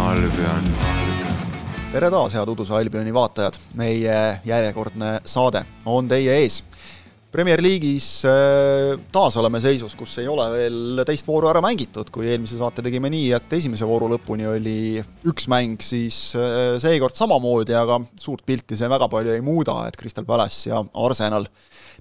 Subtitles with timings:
[0.00, 0.64] Albion.
[1.92, 4.14] tere taas, head Uduse Albioni vaatajad, meie
[4.46, 5.60] järjekordne saade
[5.90, 6.60] on teie ees.
[7.30, 12.30] Premier League'is äh, taas oleme seisus, kus ei ole veel teist vooru ära mängitud, kui
[12.30, 14.80] eelmise saate tegime nii, et esimese vooru lõpuni oli
[15.30, 20.00] üks mäng, siis äh, seekord samamoodi, aga suurt pilti see väga palju ei muuda, et
[20.00, 21.46] Crystal Palace ja Arsenal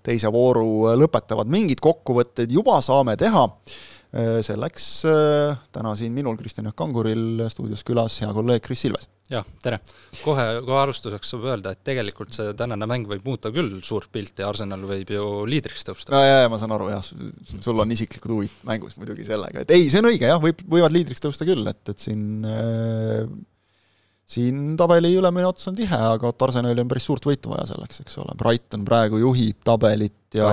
[0.05, 6.65] teise vooru lõpetavad, mingid kokkuvõtted juba saame teha Äh, selleks äh, täna siin minul, Kristjan
[6.65, 9.05] Jaak Kanguril stuudios külas hea kolleeg Kris Ilves.
[9.29, 9.77] jah, tere!
[10.23, 14.41] kohe, kohe alustuseks saab öelda, et tegelikult see tänane mäng võib muuta küll suurt pilti,
[14.45, 16.15] Arsenal võib ju liidriks tõusta.
[16.15, 19.75] no jaa, jaa, ma saan aru jah, sul on isiklikud huvid mängus muidugi sellega, et
[19.77, 23.29] ei, see on õige jah, võib, võivad liidriks tõusta küll, et, et siin äh,
[24.29, 28.01] siin tabeli ülemine ots on tihe, aga et Arsenalil on päris suurt võitu vaja selleks,
[28.01, 30.50] eks ole, Brighton praegu juhib tabelit ja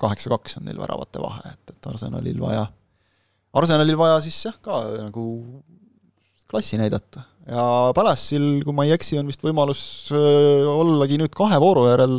[0.00, 2.68] kaheksa-kaks on neil väravate vahe, et, et Arsenalil vaja
[3.60, 5.26] Arsenalil vaja siis jah, ka nagu
[6.48, 7.26] klassi näidata.
[7.48, 12.18] ja Palace'il, kui ma ei eksi, on vist võimalus ollagi nüüd kahe vooru järel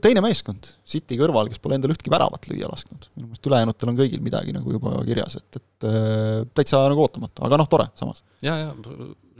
[0.00, 3.10] teine meeskond City kõrval, kes pole endale ühtki väravat lüüa lasknud.
[3.18, 5.88] minu meelest ülejäänutel on kõigil midagi nagu juba kirjas, et, et
[6.56, 8.24] täitsa nagu ootamatu, aga noh, tore samas.
[8.40, 8.70] ja, ja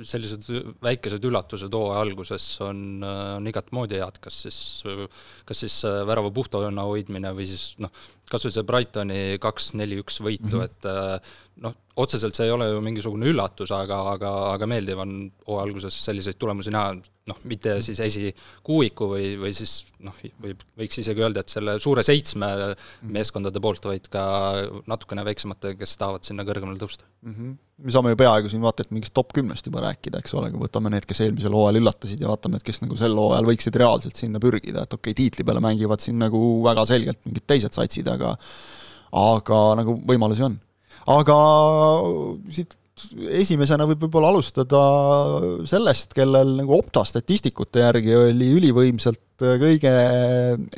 [0.08, 0.48] sellised
[0.82, 4.58] väikesed üllatused hooaja alguses on, on igat moodi head, kas siis,
[5.48, 5.78] kas siis
[6.08, 7.92] värava puhtana hoidmine või siis noh,
[8.32, 10.68] kas või see Brightoni kaks-neli-üks võitu mm, -hmm.
[10.68, 11.32] et äh,
[11.64, 15.96] noh, otseselt see ei ole ju mingisugune üllatus, aga, aga, aga meeldiv on hooaja alguses
[16.06, 16.94] selliseid tulemusi näha,
[17.28, 19.74] noh, mitte siis esikuuiku või, või siis
[20.06, 23.12] noh, võib, võiks isegi öelda, et selle suure seitsme mhm.
[23.18, 24.24] meeskondade poolt, vaid ka
[24.90, 27.34] natukene väiksemate, kes tahavad sinna kõrgemale tõusta mm.
[27.34, 27.58] -hmm.
[27.82, 30.62] Me saame ju peaaegu siin vaata et mingist top kümnest juba rääkida, eks ole, kui
[30.62, 34.18] võtame need, kes eelmisel hooajal üllatasid ja vaatame, et kes nagu sel hooajal võiksid reaalselt
[34.18, 38.10] sinna pürgida, et okei okay,, tiitli peale mängivad siin nagu väga selgelt mingid teised satsid,
[38.12, 38.36] aga
[39.22, 40.56] aga nagu võimalusi on.
[41.12, 41.38] aga
[42.54, 42.78] siit
[43.42, 44.80] esimesena võib võib-olla alustada
[45.68, 49.92] sellest, kellel nagu Opta statistikute järgi oli ülivõimsalt kõige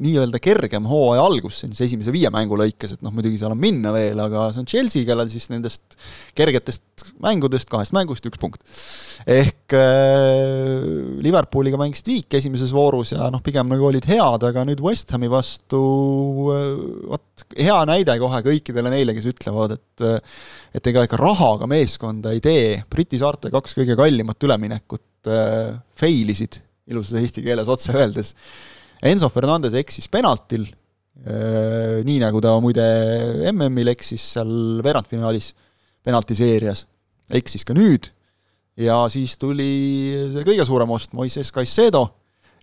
[0.03, 3.93] nii-öelda kergem hooaja algus siis esimese viie mängu lõikes, et noh, muidugi seal on minna
[3.95, 5.99] veel, aga see on Chelsea, kellel siis nendest
[6.39, 8.65] kergetest mängudest, kahest mängust üks punkt.
[9.27, 10.84] ehk äh,
[11.25, 15.31] Liverpooliga mängisid viik esimeses voorus ja noh, pigem nagu olid head, aga nüüd West Hami
[15.33, 15.81] vastu
[16.53, 16.69] äh,
[17.11, 20.39] vot hea näide kohe kõikidele neile, kes ütlevad, et äh,
[20.75, 26.33] et ega ikka rahaga meeskonda ei tee, Briti saarte kaks kõige kallimat üleminekut äh, fail
[26.35, 28.35] isid ilusas eesti keeles otse öeldes.
[29.05, 30.67] Enzo Fernandez eksis penaltil,
[31.25, 32.85] äh, nii nagu ta muide
[33.53, 35.53] MM-il eksis seal veerandfinaalis
[36.05, 36.85] penaltiseerias,
[37.33, 38.11] eksis ka nüüd
[38.81, 39.71] ja siis tuli
[40.33, 42.05] see kõige suurem ost, Moises Caicedo,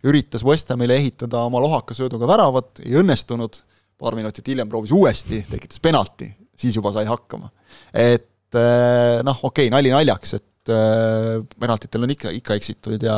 [0.07, 3.61] üritas West Hamile ehitada oma lohaka sööduga väravat, ei õnnestunud,
[4.01, 7.51] paar minutit hiljem proovis uuesti, tekitas penalti, siis juba sai hakkama.
[7.93, 13.17] et äh, noh, okei okay,, nali naljaks, et äh, penaltitel on ikka, ikka eksitud ja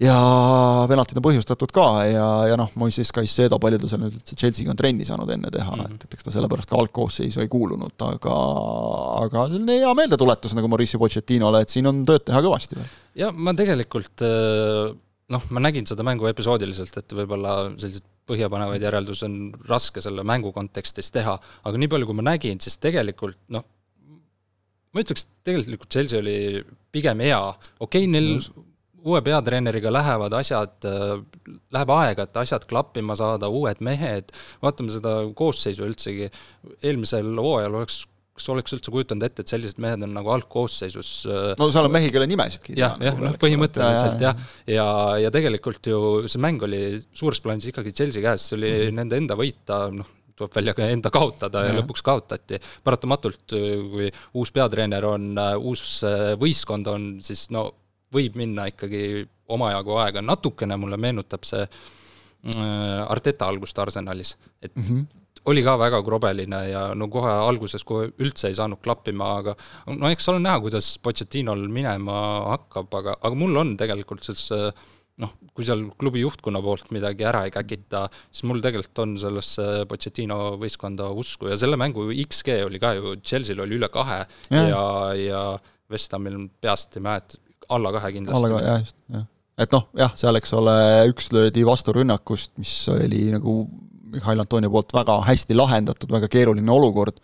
[0.00, 0.14] ja
[0.88, 4.72] penaltid on põhjustatud ka ja, ja noh, Moises Caicedo, palju ta seal nüüd üldse Chelsea'ga
[4.72, 5.98] on trenni saanud enne teha mm, -hmm.
[5.98, 8.36] et, et eks ta sellepärast ka algkoosseisu ei kuulunud, aga
[9.26, 12.88] aga selline hea meeldetuletus nagu Mauricio Pochettinole, et siin on tööd teha kõvasti veel.
[13.24, 14.96] ja ma tegelikult äh,
[15.36, 19.38] noh, ma nägin seda mängu episoodiliselt, et võib-olla selliseid põhjapanevaid järeldusi on
[19.68, 23.64] raske selle mängu kontekstis teha, aga nii palju, kui ma nägin, siis tegelikult noh,
[24.92, 27.40] ma ütleks, tegelikult Chelsea oli pigem hea,
[27.78, 28.68] okei okay,, neil mm
[29.02, 31.16] uue peatreeneriga lähevad asjad, äh,
[31.74, 34.32] läheb aega, et asjad klappima saada, uued mehed,
[34.62, 36.30] vaatame seda koosseisu üldsegi,
[36.82, 41.50] eelmisel hooajal oleks kas oleks üldse kujutanud ette, et sellised mehed on nagu algkoosseisus äh,
[41.60, 44.86] no seal on mehi, kelle nimesidki jah, jah, noh põhimõtteliselt jah, ja, ja,
[45.26, 46.00] ja tegelikult ju
[46.32, 46.80] see mäng oli
[47.12, 48.98] suures plaanis ikkagi Chelsea käes, see oli mm -hmm.
[49.02, 52.56] nende enda võita, noh, tuleb välja ka enda kaotada ja, ja lõpuks kaotati.
[52.84, 53.52] paratamatult,
[53.92, 54.08] kui
[54.40, 56.00] uus peatreener on, uus
[56.40, 57.68] võistkond on, siis no
[58.12, 64.82] võib minna ikkagi omajagu aega, natukene mulle meenutab see äh, Arteta algust Arsenalis, et mm
[64.82, 65.04] -hmm.
[65.50, 69.56] oli ka väga krobeline ja no kohe alguses kohe üldse ei saanud klappima, aga
[69.96, 72.18] no eks ole näha, kuidas Pochettinol minema
[72.56, 74.72] hakkab, aga, aga mul on tegelikult sellesse
[75.20, 79.84] noh, kui seal klubi juhtkonna poolt midagi ära ei käkita, siis mul tegelikult on sellesse
[79.90, 81.50] Pochettino võistkonda usku.
[81.52, 84.84] Ja selle mängu XG oli ka ju, Chelsea'l oli üle kahe ja, ja,
[85.18, 85.42] ja
[85.92, 87.40] West Hamil peast ei mäleta,
[87.76, 88.38] alla kahe kindlasti.
[88.38, 89.24] alla kahe, jah, just, jah.
[89.64, 90.76] et noh, jah, seal, eks ole,
[91.12, 93.62] üks löödi vasturünnakust, mis oli nagu
[94.12, 97.18] Mihhail Antonio poolt väga hästi lahendatud, väga keeruline olukord,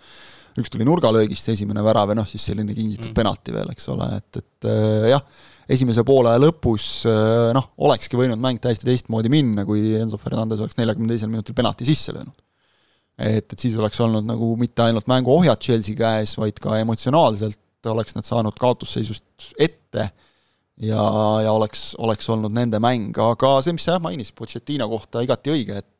[0.58, 3.16] üks tuli nurgalöögist, see esimene värav ja noh, siis selline kingitud mm.
[3.16, 5.22] penalti veel, eks ole, et, et äh, jah,
[5.70, 10.78] esimese poole lõpus äh, noh, olekski võinud mäng täiesti teistmoodi minna, kui Enzo Fernandez oleks
[10.80, 12.34] neljakümne teisel minutil penalti sisse löönud.
[13.18, 17.60] et, et siis oleks olnud nagu mitte ainult mängu ohjad Chelsea käes, vaid ka emotsionaalselt
[17.92, 20.10] oleks nad saanud kaotusseisust ette
[20.80, 21.04] ja,
[21.44, 25.54] ja oleks, oleks olnud nende mäng, aga see, mis sa jah mainisid Pochettino kohta, igati
[25.54, 25.94] õige, et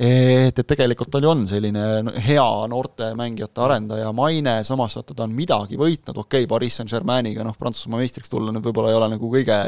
[0.00, 1.82] et, et tegelikult tal ju on selline
[2.24, 7.44] hea noorte mängijate arendaja maine, samas vaata ta on midagi võitnud, okei okay,, Pariis Saint-Germainiga
[7.44, 9.58] noh, Prantsusmaa meistriks tulla nüüd võib-olla ei ole nagu kõige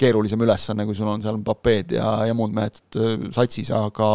[0.00, 4.08] keerulisem ülesanne, kui sul on seal Mbapped ja, ja muud mehed äh, satsis, aga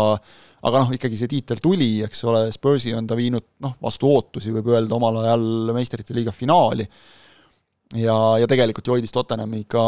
[0.61, 4.51] aga noh, ikkagi see tiitel tuli, eks ole, Spursi on ta viinud noh, vastu ootusi,
[4.57, 6.89] võib öelda, omal ajal meistrite liiga finaali
[7.99, 9.85] ja, ja tegelikult ju hoidis Tottenhamiga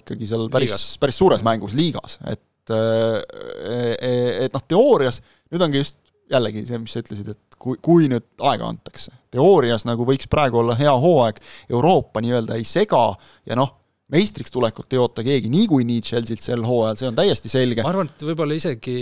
[0.00, 5.20] ikkagi seal päris, päris suures mängus liigas, et et noh, teoorias
[5.52, 6.00] nüüd ongi just
[6.32, 10.58] jällegi see, mis sa ütlesid, et kui, kui nüüd aega antakse, teoorias nagu võiks praegu
[10.62, 11.38] olla hea hooaeg,
[11.70, 13.04] Euroopa nii-öelda ei sega
[13.46, 13.70] ja noh,
[14.12, 17.86] meistriks tulekut ei oota keegi niikuinii Chelsea't sel hooajal, see on täiesti selge.
[17.86, 18.96] ma arvan, et võib-olla isegi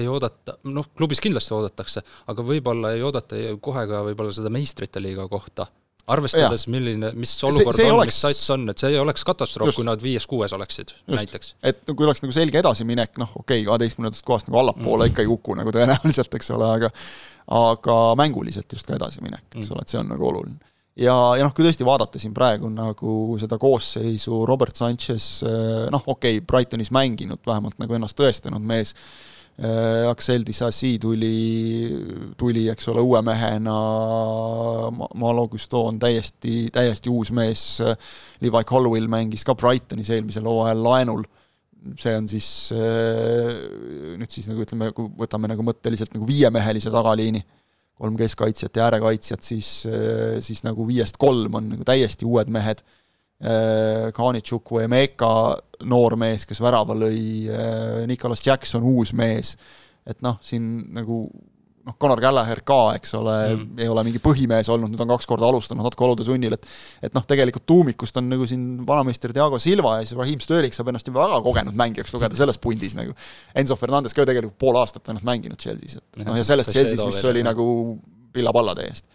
[0.00, 5.02] ei oodata, noh, klubis kindlasti oodatakse, aga võib-olla ei oodata kohe ka võib-olla seda meistrite
[5.02, 5.70] liiga kohta
[6.12, 9.24] arvestades, milline, mis olukord see, see on oleks..., mis sats on, et see ei oleks
[9.26, 11.16] katastroof, kui nad viies-kuues oleksid Just.
[11.16, 11.54] näiteks.
[11.64, 15.14] et no kui oleks nagu selge edasiminek, noh okei okay,, kaheteistkümnendast kohast nagu allapoole mm.
[15.14, 16.92] ikka ei kuku nagu tõenäoliselt, eks ole, aga
[17.54, 19.74] aga mänguliselt just ka edasiminek, eks mm.
[19.74, 20.72] ole, et see on nagu oluline.
[21.00, 25.28] ja, ja noh, kui tõesti vaadata siin praegu nagu seda koosseisu, Robert Sanchez,
[25.94, 28.92] noh okei okay,, Brightonis mänginud, vähemalt nagu ennast tõestanud mees,
[29.54, 31.92] Aksel Dissasi tuli,
[32.36, 33.74] tuli, eks ole, uue mehena,
[35.14, 37.62] Malo Gusto on täiesti, täiesti uus mees,
[38.42, 41.22] Levi Colwill mängis ka Brightonis eelmisel hooajal laenul,
[42.00, 43.52] see on siis äh,
[44.18, 47.44] nüüd siis nagu ütleme, kui võtame nagu mõtteliselt nagu viiemehelise tagaliini,
[47.94, 52.82] kolm keskkaitsjat ja äärekaitsjat, siis, äh, siis nagu viiest kolm on nagu täiesti uued mehed
[53.42, 55.28] Äh, Kanitšuk või Emeka
[55.90, 59.56] noor mees, kes värava lõi, äh, Nicolas Jackson uus mees,
[60.06, 61.24] et noh, siin nagu
[61.84, 65.28] noh, Conor Gallagher ka, eks ole mm., ei ole mingi põhimees olnud, nüüd on kaks
[65.28, 66.70] korda alustanud natuke olude sunnil, et
[67.10, 70.92] et noh, tegelikult tuumikust on nagu siin vanameister Diego Silva ja siis Raheem Sterling saab
[70.92, 73.16] ennast juba väga kogenud mängijaks lugeda selles pundis nagu.
[73.58, 77.04] Enzo Fernandez ka ju tegelikult pool aastat ainult mänginud Chelsea's, et noh, ja sellest Chelsea's,
[77.04, 77.66] mis oli nagu
[78.34, 79.10] pilla-palla täiesti.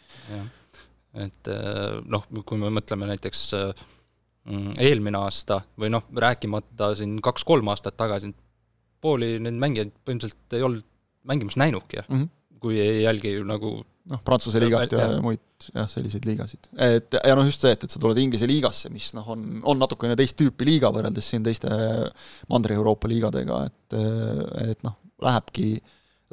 [1.23, 3.87] et äh, noh, kui me mõtleme näiteks äh,
[4.79, 8.31] eelmine aasta või noh, rääkimata siin kaks-kolm aastat tagasi,
[9.01, 10.85] pooli neid mängijaid põhimõtteliselt ei olnud
[11.29, 12.59] mängimas näinudki mm, -hmm.
[12.59, 13.79] kui ei jälgi nagu
[14.09, 15.41] noh, Prantsuse liigat ja, ja muid
[15.73, 16.71] jah, selliseid liigasid.
[16.73, 19.79] et ja noh, just see, et, et sa tuled Inglise liigasse, mis noh, on, on
[19.81, 21.69] natukene teist tüüpi liiga võrreldes siin teiste
[22.51, 23.97] Mandri-Euroopa liigadega, et
[24.69, 25.71] et noh, lähebki,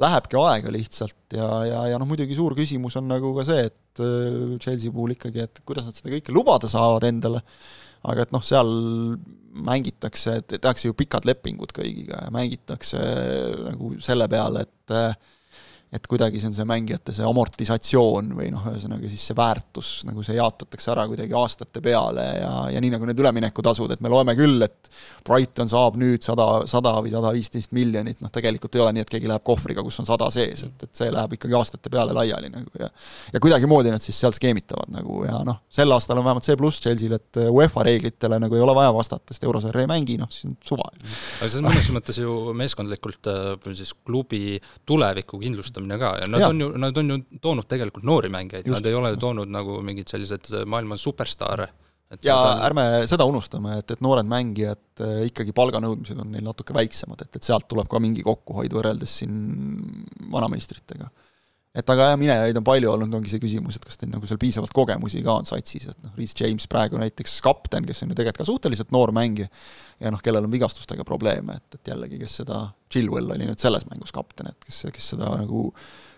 [0.01, 4.03] lähebki aega lihtsalt ja, ja, ja noh, muidugi suur küsimus on nagu ka see, et
[4.61, 7.41] Chelsea puhul ikkagi, et kuidas nad seda kõike lubada saavad endale,
[8.03, 8.69] aga et noh, seal
[9.67, 12.99] mängitakse, tehakse ju pikad lepingud kõigiga ja mängitakse
[13.65, 14.95] nagu selle peale, et
[15.87, 20.23] et kuidagi see on see mängijate see amortisatsioon või noh, ühesõnaga siis see väärtus, nagu
[20.25, 24.35] see jaotatakse ära kuidagi aastate peale ja, ja nii nagu need üleminekutasud, et me loeme
[24.35, 24.91] küll, et
[25.27, 29.13] Brighton saab nüüd sada, sada või sada viisteist miljonit, noh tegelikult ei ole nii, et
[29.15, 32.51] keegi läheb kohvriga, kus on sada sees, et, et see läheb ikkagi aastate peale laiali
[32.51, 32.91] nagu ja
[33.33, 36.83] ja kuidagimoodi nad siis seal skeemitavad nagu ja noh, sel aastal on vähemalt see pluss
[36.83, 40.49] Chelsea'l, et UEFA reeglitele nagu ei ole vaja vastata, sest eurosarja ei mängi, noh siis
[40.49, 40.91] on suva.
[40.91, 46.17] aga see on mõnes mõttes ju meeskondlikult või äh, siis klubi tuleviku kindlustamine rahastamine ka
[46.21, 46.49] ja nad ja.
[46.49, 49.81] on ju, nad on ju toonud tegelikult noori mängijaid, nad ei ole ju toonud nagu
[49.81, 51.67] mingeid selliseid maailma superstaare.
[52.23, 52.65] ja on...
[52.65, 57.35] ärme seda unustame, et, et noored mängijad äh, ikkagi palganõudmised on neil natuke väiksemad, et,
[57.35, 59.33] et sealt tuleb ka mingi kokkuhoid võrreldes siin
[60.31, 61.09] vanameistritega
[61.77, 64.39] et aga jah, minejaid on palju olnud, ongi see küsimus, et kas teil nagu seal
[64.41, 68.17] piisavalt kogemusi ka on satsis, et noh, Reece James praegu näiteks kapten, kes on ju
[68.17, 69.51] tegelikult ka suhteliselt noor mängija,
[70.01, 73.87] ja noh, kellel on vigastustega probleeme, et, et jällegi, kes seda, Chilwell oli nüüd selles
[73.89, 75.69] mängus kapten, et kes, kes seda nagu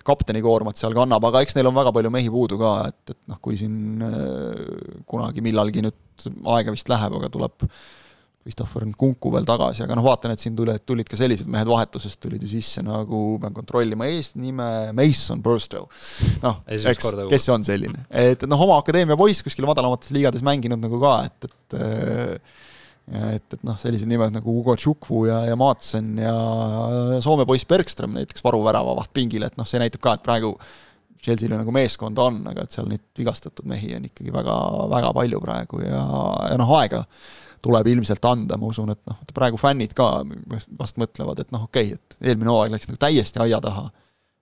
[0.06, 3.20] kapteni koormat seal kannab, aga eks neil on väga palju mehi puudu ka, et, et
[3.32, 7.66] noh, kui siin äh, kunagi millalgi nüüd aega vist läheb, aga tuleb
[8.40, 12.22] Christopher Nkunku veel tagasi, aga noh, vaatan, et siin tulid, tulid ka sellised mehed vahetusest
[12.24, 15.90] tulid ju sisse nagu, pean kontrollima eesnime, Mason Burstow.
[16.46, 20.82] noh, eks, kes see on selline, et noh, oma akadeemia poiss kuskil madalamates liigades mänginud
[20.82, 21.80] nagu ka, et, et
[23.10, 26.34] et, et noh, sellised nimed nagu Ugo Tšukvu ja, ja Maatsen ja
[27.24, 30.54] Soome poiss Bergström näiteks varuvärava vahtpingil, et noh, see näitab ka, et praegu
[31.20, 34.56] Chelsea'l nagu meeskonda on, aga et seal neid vigastatud mehi on ikkagi väga,
[34.94, 36.04] väga palju praegu ja,
[36.52, 37.04] ja noh, aega
[37.66, 40.12] tuleb ilmselt anda, ma usun, et noh, praegu fännid ka
[40.80, 43.90] vast mõtlevad, et noh, okei okay,, et eelmine hooaeg läks nagu täiesti aia taha.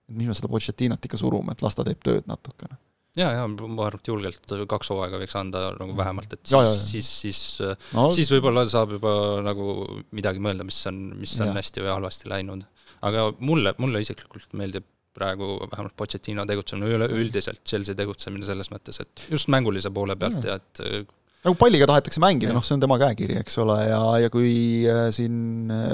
[0.08, 2.78] mis me seda Pochettinot ikka surume, et las ta teeb tööd natukene
[3.18, 7.08] ja, ja ma arvan, et julgelt kaks hooaega võiks anda nagu vähemalt, et ja, siis,
[7.18, 9.12] siis, siis no,, siis võib-olla saab juba
[9.44, 9.74] nagu
[10.16, 11.58] midagi mõelda, mis on, mis on ja.
[11.58, 12.64] hästi või halvasti läinud.
[13.08, 14.86] aga mulle, mulle isiklikult meeldib
[15.18, 20.58] praegu vähemalt Pochettino tegutsemine, üleüldiselt Chelsea tegutsemine selles mõttes, et just mängulise poole pealt ja,
[20.58, 21.14] ja et
[21.46, 24.50] nagu palliga tahetakse mängida, noh, see on tema käekiri, eks ole, ja, ja kui
[24.90, 25.92] äh, siin äh,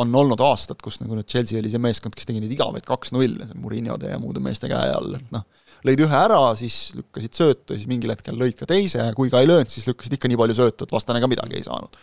[0.00, 3.38] on olnud aastad, kus nagu nüüd Chelsea oli see meeskond, kes tegi neid igavaid kaks-null,
[3.60, 5.46] Muriniode ja muude meeste käe all, et noh,
[5.84, 9.42] lõid ühe ära, siis lükkasid söötu ja siis mingil hetkel lõid ka teise kui ka
[9.44, 11.98] ei löönud, siis lükkasid ikka nii palju söötu, et vastane ka midagi ei saanud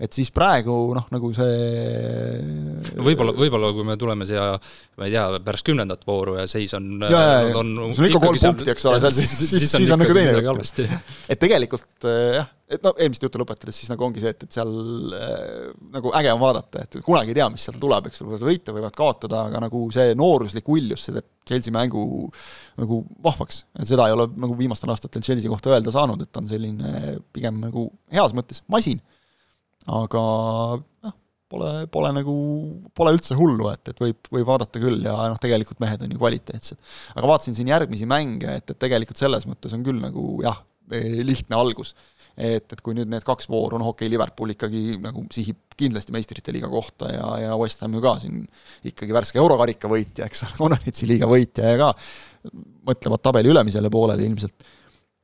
[0.00, 1.56] et siis praegu noh, nagu see
[2.96, 4.54] no võib-olla, võib-olla kui me tuleme siia,
[4.96, 8.08] ma ei tea, pärast kümnendat vooru ja seis on ja, ja, ja, on sul on
[8.08, 10.80] ikka kolm punkti, eks ole, seal siis, siis, siis, siis on nagu teine jutt.
[11.34, 14.56] et tegelikult äh, jah, et no eelmist juttu lõpetades, siis nagu ongi see, et, et
[14.56, 14.72] seal
[15.18, 18.48] äh, nagu äge on vaadata, et kunagi ei tea, mis sealt tuleb, eks ole, võivad
[18.48, 22.02] võita, võivad kaotada, aga nagu see nooruslik uljus, see teeb Chelsea mängu
[22.78, 23.64] nagu vahvaks.
[23.84, 27.60] seda ei ole nagu viimastel aastatel Chelsea kohta öelda saanud, et ta on selline pigem
[27.60, 29.02] nagu heas mõttes masin
[29.88, 30.22] aga
[31.06, 31.16] noh,
[31.50, 32.36] pole, pole nagu,
[32.96, 36.20] pole üldse hullu, et, et võib, võib vaadata küll ja noh, tegelikult mehed on ju
[36.20, 36.80] kvaliteetsed.
[37.16, 40.60] aga vaatasin siin järgmisi mänge, et, et tegelikult selles mõttes on küll nagu jah,
[40.90, 41.94] lihtne algus.
[42.40, 46.14] et, et kui nüüd need kaks vooru, noh okei okay,, Liverpool ikkagi nagu sihib kindlasti
[46.14, 48.44] meistrite liiga kohta ja, ja West Ham ju ka siin
[48.86, 51.90] ikkagi värske eurokarika võitja, eks ole, Konverensi liiga võitja ja ka
[52.88, 54.70] mõtlevad tabeli ülemisele poolele ilmselt,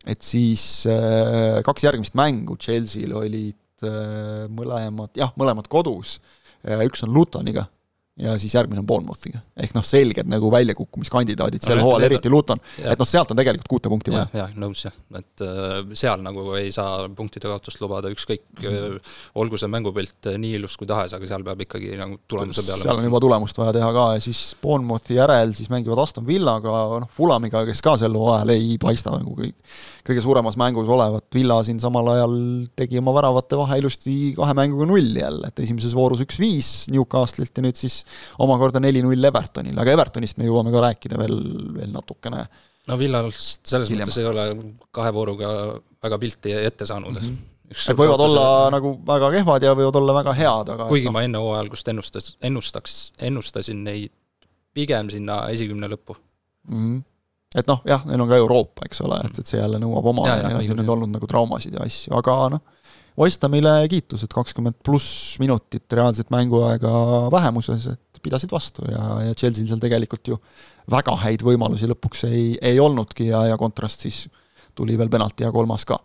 [0.06, 6.18] et siis äh, kaks järgmist mängu Chelsea'l olid mõlemad, jah, mõlemad kodus,
[6.64, 7.66] üks on Lutoniga
[8.16, 9.42] ja siis järgmine on Bournemouthiga.
[9.60, 13.92] ehk noh, selged nagu väljakukkumiskandidaadid sel hooajal, eriti Luton, et noh, sealt on tegelikult kuute
[13.92, 14.26] punkti vaja.
[14.32, 19.10] jah, nõus jah, et äh, seal nagu ei saa punktide kaotust lubada, ükskõik mm, -hmm.
[19.42, 23.02] olgu see mängupilt nii ilus kui tahes, aga seal peab ikkagi nagu tulemuse peale seal
[23.02, 27.12] on juba tulemust vaja teha ka ja siis Bournemouthi järel siis mängivad Aston Villaga, noh,
[27.12, 29.60] Fulamiga, kes ka sel hooajal ei paista nagu kõik
[30.06, 32.34] kõige suuremas mängus olevat, Villa siin samal ajal
[32.78, 37.64] tegi oma väravate vahe ilusti kahe mänguga nulli jälle, et esimeses voorus üks-viis Newcastle'ilt ja
[37.66, 38.04] nüüd siis
[38.44, 41.36] omakorda neli-null Evertonile, aga Evertonist me jõuame ka rääkida veel,
[41.76, 42.46] veel natukene.
[42.86, 44.06] no Villast selles hiljem.
[44.06, 44.46] mõttes ei ole
[44.94, 45.50] kahe vooruga
[46.02, 47.28] väga pilti ette saanud mm.
[47.28, 48.70] -hmm Need võivad olla see...
[48.76, 51.16] nagu väga kehvad ja võivad olla väga head, aga kuigi no.
[51.16, 54.12] ma enne hooaja algust ennustas, ennustaks, ennustasin neid
[54.76, 56.78] pigem sinna esikümne lõppu mm.
[56.78, 57.04] -hmm
[57.56, 60.26] et noh, jah, neil on ka Euroopa, eks ole, et, et see jälle nõuab oma
[60.28, 62.62] ja, ja, neil on nüüd olnud nagu traumasid ja asju, aga noh,
[63.16, 66.90] West Hamile kiitus, et kakskümmend pluss minutit reaalset mänguaega
[67.32, 70.36] vähemuses, et pidasid vastu ja, ja Chelsea'l seal tegelikult ju
[70.92, 74.26] väga häid võimalusi lõpuks ei, ei olnudki ja, ja kontrast siis
[74.76, 75.96] tuli veel penalti ja kolmas ka.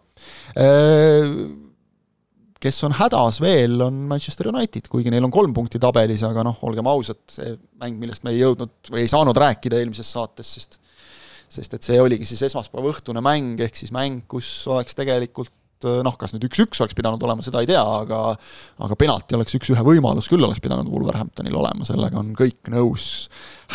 [2.61, 6.59] Kes on hädas veel, on Manchester United, kuigi neil on kolm punkti tabelis, aga noh,
[6.69, 10.79] olgem ausad, see mäng, millest me ei jõudnud või ei saanud rääkida eelmises saates, sest
[11.51, 15.51] sest et see oligi siis esmaspäeva õhtune mäng, ehk siis mäng, kus oleks tegelikult
[16.05, 18.21] noh, kas nüüd üks-üks oleks pidanud olema, seda ei tea, aga
[18.85, 23.05] aga penalti oleks üks-ühe võimalus küll oleks pidanud Wolverhamptonil olema, sellega on kõik nõus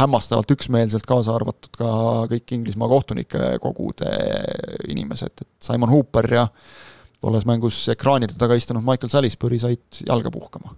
[0.00, 1.90] hämmastavalt üksmeelselt, kaasa arvatud ka
[2.32, 4.10] kõik Inglismaa kohtunike kogude
[4.92, 6.46] inimesed, et Simon Hooper ja
[7.22, 10.74] tolles mängus ekraanide taga istunud Michael Salisbury said jalga puhkama.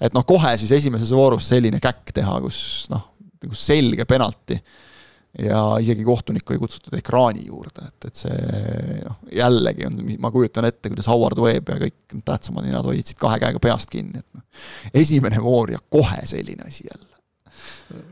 [0.00, 2.60] et noh, kohe siis esimeses voorus selline käkk teha, kus
[2.92, 4.58] noh, nagu selge penalti
[5.42, 10.68] ja isegi kohtunikku ei kutsutud ekraani juurde, et, et see noh, jällegi on, ma kujutan
[10.68, 14.64] ette, kuidas Howard Webb ja kõik tähtsamad ninad hoidsid kahe käega peast kinni, et noh,
[14.96, 17.16] esimene voor ja kohe selline asi jälle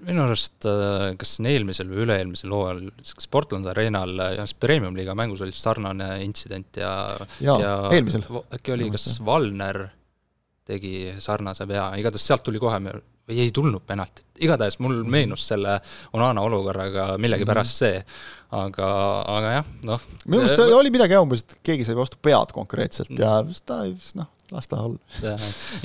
[0.06, 2.82] minu arust äh, kas eelmisel või üle-eelmisel hooajal
[3.18, 6.92] kas Portland Arenal jah, Premium-liiga mängus oli sarnane intsident ja
[7.42, 8.22] ja, ja eelmisel.
[8.54, 9.80] äkki oli, kas Valner
[10.64, 12.78] tegi sarnase vea, igatahes sealt tuli kohe
[13.28, 15.10] või ei tulnud penaltit, igatahes mul mhm.
[15.14, 15.78] meenus selle
[16.16, 17.80] Onana olukorraga millegipärast mhm.
[17.80, 18.04] see,
[18.54, 18.90] aga,
[19.36, 20.06] aga jah, noh.
[20.26, 23.80] minu meelest see oli midagi umbes, et keegi sai vastu pead konkreetselt ja siis ta,
[24.20, 25.34] noh, las ta olla.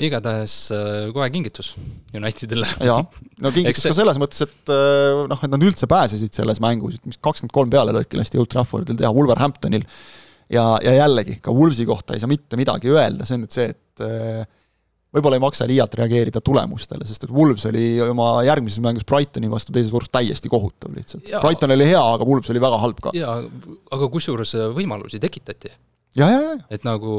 [0.02, 1.72] igatahes äh, kohe kingitus
[2.16, 2.68] Unitedile.
[2.86, 3.00] jaa,
[3.40, 3.94] no kingitus see...
[3.94, 7.56] ka selles mõttes, et äh, noh, et nad üldse pääsesid selles mängus, et mis kakskümmend
[7.56, 9.88] kolm pealelõiki lasti Old Traffordil teha Wolverhamptonil
[10.52, 13.72] ja, ja jällegi, ka Wolvesi kohta ei saa mitte midagi öelda, see on nüüd see,
[13.72, 14.44] et äh,
[15.14, 19.74] võib-olla ei maksa liialt reageerida tulemustele, sest et Wolves oli oma järgmises mängus Brightoni vastu
[19.74, 21.30] teises voorus täiesti kohutav lihtsalt.
[21.42, 23.14] Brighton oli hea, aga Wolves oli väga halb ka.
[23.16, 23.38] jaa,
[23.96, 25.72] aga kusjuures äh, võimalusi tekitati.
[26.74, 27.14] et nagu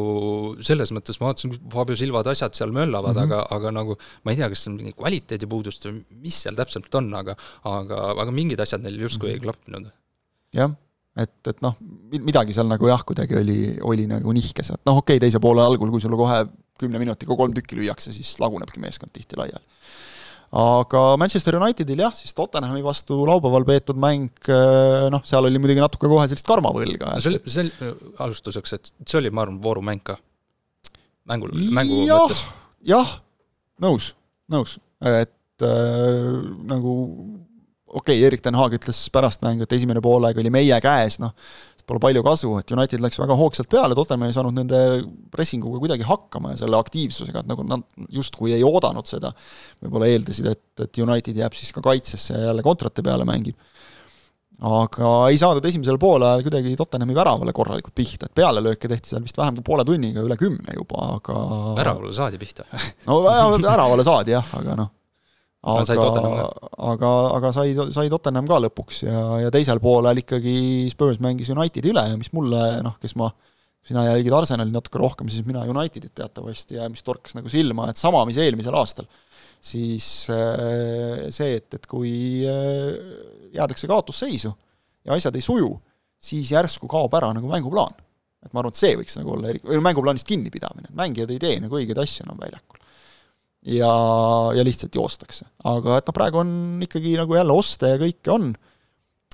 [0.59, 3.31] selles mõttes ma vaatasin, Fabio Silvad asjad seal möllavad mm, -hmm.
[3.31, 6.95] aga, aga nagu ma ei tea, kas see on mingi kvaliteedipuudust või mis seal täpselt
[6.99, 9.39] on, aga aga, aga mingid asjad neil justkui mm -hmm.
[9.39, 9.91] ei klappinud.
[10.59, 10.75] jah
[11.19, 11.75] et, et noh,
[12.11, 15.63] midagi seal nagu jah, kuidagi oli, oli nagu nihkes, et noh, okei okay,, teise poole
[15.63, 16.45] algul, kui sulle kohe
[16.81, 19.63] kümne minutiga kolm tükki lüüakse, siis lagunebki meeskond tihti laiali.
[20.61, 25.83] aga Manchester Unitedil jah, siis Tottenhami vastu laupäeval peetud mäng, eh, noh, seal oli muidugi
[25.83, 27.15] natuke kohe sellist karmavõlga.
[27.23, 27.93] see oli, see oli,
[28.25, 30.17] alustuseks, et see oli, ma arvan, voorumäng ka.
[31.31, 32.43] mängul, mängu ja, mõttes.
[32.93, 33.15] jah,
[33.81, 34.11] nõus,
[34.51, 36.97] nõus, et äh, nagu
[37.91, 41.33] okei okay,, Erik ten Haag ütles pärast mängu, et esimene poolaeg oli meie käes, noh,
[41.87, 44.81] pole palju kasu, et United läks väga hoogsalt peale, Tottenham ei saanud nende
[45.33, 49.33] pressinguga kuidagi hakkama ja selle aktiivsusega, et nagu nad justkui ei oodanud seda,
[49.81, 53.57] võib-olla eeldasid, et, et United jääb siis ka kaitsesse ja jälle kontrate peale mängib.
[54.61, 59.37] aga ei saadud esimesel poolajal kuidagi Tottenhami väravale korralikult pihta, et pealelööke tehti seal vist
[59.37, 61.37] vähem kui poole tunniga, üle kümne juba, aga
[61.81, 62.69] väravale saadi pihta?
[63.07, 64.97] No väravale saadi jah, aga noh
[65.61, 66.45] aga,
[66.89, 70.55] aga, aga sai, sai Tottenham ka lõpuks ja, ja teisel poolel ikkagi
[70.89, 73.29] Spurs mängis Unitedi üle ja mis mulle noh, kes ma,
[73.85, 78.01] sina jälgid Arsenali natuke rohkem, siis mina Unitedit teatavasti ja mis torkas nagu silma, et
[78.01, 79.05] sama, mis eelmisel aastal,
[79.61, 82.11] siis äh, see, et, et kui
[82.49, 82.97] äh,
[83.53, 84.53] jäädakse kaotusseisu
[85.05, 85.75] ja asjad ei suju,
[86.21, 87.93] siis järsku kaob ära nagu mänguplaan.
[88.41, 91.77] et ma arvan, et see võiks nagu olla, või mänguplaanist kinnipidamine, mängijad ei tee nagu
[91.77, 92.80] õigeid asju enam väljakul
[93.65, 93.93] ja,
[94.55, 95.45] ja lihtsalt joostakse.
[95.63, 96.51] aga et noh, praegu on
[96.81, 98.51] ikkagi nagu jälle oste ja kõike on,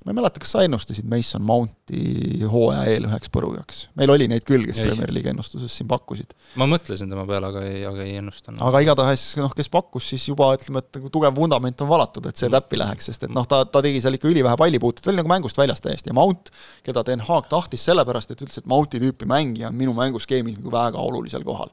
[0.04, 3.80] ma ei mäleta, kas sa ennustasid Mason Mounti hooaja eel üheks põrujaks?
[4.00, 6.36] meil oli neid küll, kes Premier League ennustuses siin pakkusid.
[6.60, 8.60] ma mõtlesin tema peale, aga ei, aga ei ennustanud.
[8.68, 12.40] aga igatahes noh, kes pakkus, siis juba ütleme, et nagu tugev vundament on valatud, et
[12.40, 12.58] see mm.
[12.60, 15.32] täppi läheks, sest et noh, ta, ta tegi seal ikka ülivähe pallipuutet, ta oli nagu
[15.32, 16.52] mängust väljas täiesti ja Mount,
[16.84, 20.76] keda Den Haag tahtis sellepärast, et ütles, et Mounti tüüpi mängija on minu mänguskeemis nagu
[20.76, 21.72] väga olulisel kohal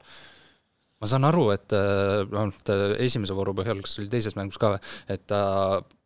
[1.01, 4.75] ma saan aru, et vähemalt äh, esimese vooru põhjal, kas oli teises mängus ka,
[5.11, 5.41] et ta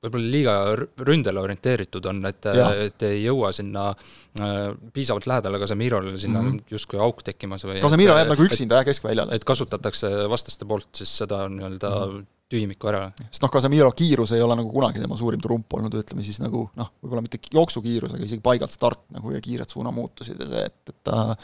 [0.02, 0.56] võib-olla liiga
[1.06, 2.50] ründele orienteeritud on, et,
[2.88, 6.74] et ei jõua sinna äh, piisavalt lähedale Casemirole, sinna mm -hmm.
[6.74, 9.36] justkui auk tekkimas või Casemiro jääb nagu üksinda jah, keskväljale.
[9.36, 13.12] et kasutatakse vastaste poolt siis seda nii-öelda mm -hmm tühimiku ära.
[13.30, 16.64] sest noh, Casemiro kiirus ei ole nagu kunagi tema suurim trump olnud, ütleme siis nagu
[16.76, 20.80] noh, võib-olla mitte jooksukiirus, aga isegi paigalt start nagu ja kiired suunamuutused ja see, et,
[20.90, 21.36] et ta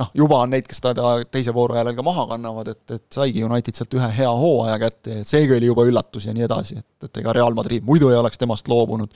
[0.00, 0.92] noh, juba on neid, kes ta
[1.30, 5.20] teise vooru järel ka maha kannavad, et, et saigi United sealt ühe hea hooaja kätte,
[5.22, 8.18] et seegi oli juba üllatus ja nii edasi, et, et ega Real Madrid muidu ei
[8.18, 9.12] oleks temast loobunud.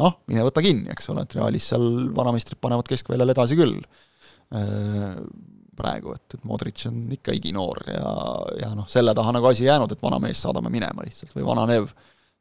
[0.00, 5.18] noh, mine võta kinni, eks ole, et Realis seal vanameistrid panevad keskväljal edasi küll äh,
[5.76, 8.14] praegu, et, et Modric on ikka iginoor ja,
[8.62, 11.90] ja noh, selle taha nagu asi jäänud, et vanamees saadame minema lihtsalt või vananev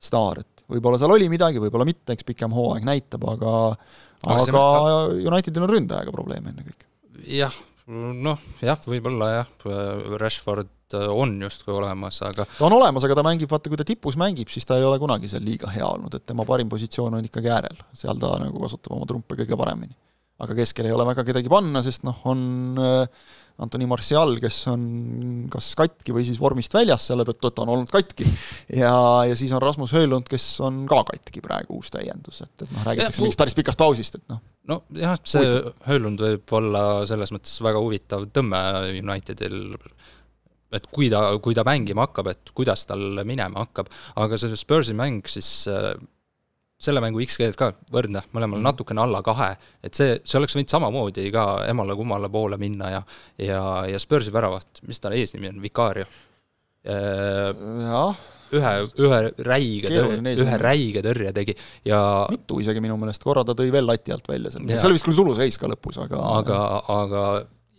[0.02, 3.52] staar, et võib-olla seal oli midagi, võib-olla mitte, eks pikem hooaeg näitab, aga
[4.26, 4.64] aga, aga
[5.32, 6.88] Unitedil on ründajaga probleeme ennekõike.
[7.28, 7.56] jah,
[7.92, 9.50] noh, jah, võib-olla jah,
[10.22, 13.88] Rashford äh, on justkui olemas, aga ta on olemas, aga ta mängib, vaata kui ta
[13.88, 17.20] tipus mängib, siis ta ei ole kunagi seal liiga hea olnud, et tema parim positsioon
[17.20, 19.96] on ikkagi äärel, seal ta nagu kasutab oma trumpe kõige paremini.
[20.42, 22.42] aga keskel ei ole väga kedagi panna, sest noh, on
[22.82, 23.28] äh,
[23.62, 24.86] Antoni Martial, kes on
[25.52, 28.26] kas katki või siis vormist väljas selle tõttu, et ta on olnud katki.
[28.82, 28.96] ja,
[29.28, 32.88] ja siis on Rasmus Höölund, kes on ka katki praegu, uus täiendus, et, et noh,
[32.88, 34.42] räägitakse mingist päris pikast pausist, et noh.
[34.70, 35.74] Nojah, see huvitav.
[35.88, 38.62] Höölund võib olla selles mõttes väga huvitav tõmme
[39.00, 39.76] Unitedil,
[40.76, 44.96] et kui ta, kui ta mängima hakkab, et kuidas tal minema hakkab, aga see Spursi
[44.98, 45.52] mäng siis
[46.82, 48.66] selle mängu X-keeld ka võrdne, mõlemal mm.
[48.66, 49.52] natukene alla kahe,
[49.86, 53.02] et see, see oleks võinud samamoodi ka emale-kummale poole minna ja
[53.38, 56.10] ja, ja Spursi väravat, mis ta eesnimi on, Vicario?
[56.82, 58.22] jah
[58.58, 58.74] ühe,
[59.06, 61.56] ühe räige tõrje, ühe räige tõrje tegi
[61.88, 65.00] ja mitu isegi minu meelest, korra ta tõi veel lati alt välja seal, see oli
[65.00, 66.62] vist küll suluseis ka lõpus, aga aga,
[66.96, 67.26] aga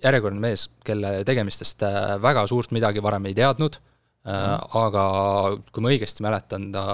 [0.02, 5.04] järjekordne mees, kelle tegemistest äh, väga suurt midagi varem ei teadnud mm., aga
[5.70, 6.84] kui ma õigesti mäletan, ta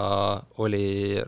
[0.64, 1.18] oli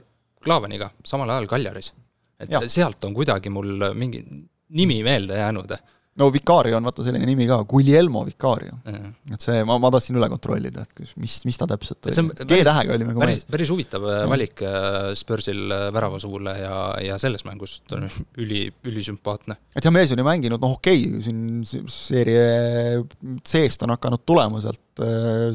[0.40, 1.92] Klaavaniga samal ajal Kaljaris.
[2.40, 2.62] et ja.
[2.72, 4.22] sealt on kuidagi mul mingi
[4.70, 5.74] nimi meelde jäänud
[6.18, 8.80] no Vicario on vaata selline nimi ka, Guglielmo Vicario.
[8.84, 12.24] et see, ma, ma tahtsin üle kontrollida, et mis, mis ta täpselt oli.
[12.50, 14.16] G-tähega oli nagu päris, päris huvitav ja.
[14.24, 16.74] Äh, valik äh, Spursil äh, väravasuule ja,
[17.06, 18.08] ja selles mängus ta on
[18.42, 19.56] üli, ülisümpaatne.
[19.76, 23.00] et jah, mees on ju mänginud, noh okei okay,, siin seeria
[23.46, 25.04] C-st on hakanud tulema sealt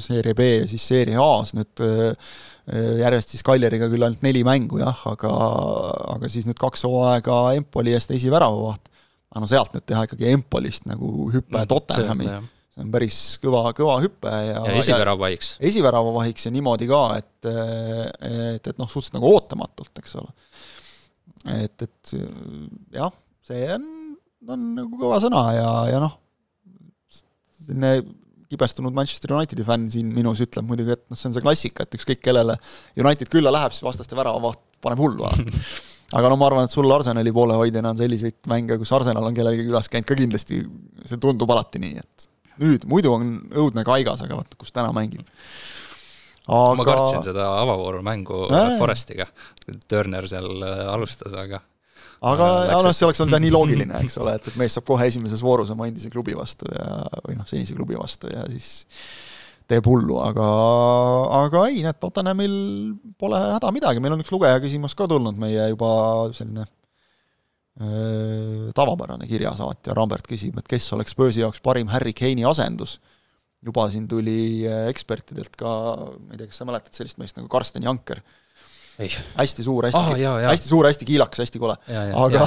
[0.02, 1.84] seeria B ja siis seeria A-s nüüd
[2.98, 5.30] järjest siis Kaljariga küll ainult neli mängu jah, aga,
[6.16, 8.95] aga siis nüüd kaks hooaega Empoli eest esiväravavaht
[9.36, 12.30] aga no sealt nüüd teha ikkagi Empolist nagu hüpe mm, Tottenhami,
[12.72, 15.50] see on päris kõva, kõva hüpe ja ja esiväravavahiks.
[15.70, 20.32] esiväravavahiks ja niimoodi ka, et, et, et noh, suhteliselt nagu ootamatult, eks ole.
[21.58, 22.14] et, et
[22.96, 23.12] jah,
[23.44, 23.90] see on,
[24.56, 26.16] on nagu kõva sõna ja, ja noh,
[27.60, 27.98] selline
[28.48, 32.00] kibestunud Manchester Unitedi fänn siin minus ütleb muidugi, et noh, see on see klassika, et
[32.00, 32.56] ükskõik kellele
[32.96, 35.60] United külla läheb, siis vastaste väravavaht paneb hullu alati
[36.16, 39.68] aga no ma arvan, et sul Arsenali poolehoidjana on selliseid mänge, kus Arsenal on kellelegi
[39.68, 40.62] külas käinud ka kindlasti,
[41.06, 42.28] see tundub alati nii, et
[42.64, 45.26] nüüd, muidu on õudne kaigas, aga vaata, kus täna mängib.
[46.46, 48.76] aga ma kartsin seda avavooru mängu äh.
[48.80, 49.28] Forestiga,
[49.90, 51.62] Turner seal äh, alustas, aga
[52.26, 55.08] aga noh, see oleks olnud jah nii loogiline, eks ole, et, et mees saab kohe
[55.10, 58.86] esimeses voorus oma endise klubi vastu ja, või noh, senise klubi vastu ja siis
[59.70, 60.48] teeb hullu, aga,
[61.42, 62.56] aga ei, näed, Tottenhamil
[63.20, 65.92] pole häda midagi, meil on üks lugeja küsimus ka tulnud, meie juba
[66.38, 66.68] selline
[68.76, 73.00] tavapärane kirjasaatja Rambert küsib, et kes oleks Spursi jaoks parim Harry Kane'i asendus.
[73.66, 77.84] juba siin tuli ekspertidelt ka, ma ei tea, kas sa mäletad sellist meest nagu Karsten
[77.84, 78.22] Janker?
[78.96, 81.76] Hästi suur, hästi ah,, hästi suur, hästi kiilakas, hästi kole.
[81.90, 82.46] aga,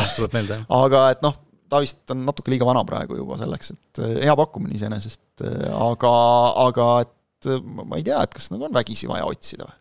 [0.78, 1.34] aga et noh,
[1.68, 5.66] ta vist on natuke liiga vana praegu juba selleks, et eh, hea pakkumine iseenesest, eh,
[5.72, 6.12] aga,
[6.68, 9.76] aga et eh, ma ei tea, et kas nagu on vägisi vaja otsida või?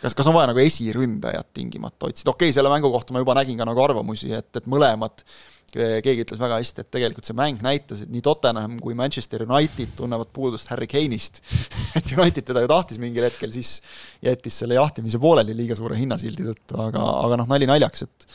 [0.00, 3.36] kas, kas on vaja nagu esiründajat tingimata otsida, okei okay,, selle mängu kohta ma juba
[3.36, 5.24] nägin ka nagu arvamusi, et, et mõlemad
[5.70, 9.92] keegi ütles väga hästi, et tegelikult see mäng näitas, et nii Tottenham kui Manchester United
[9.98, 11.38] tunnevad puudust Harry Kane'ist
[11.98, 13.76] et United teda ju tahtis mingil hetkel, siis
[14.24, 18.30] jättis selle jahtimise pooleli liiga suure hinnasildi tõttu, aga, aga noh, nali naljaks, et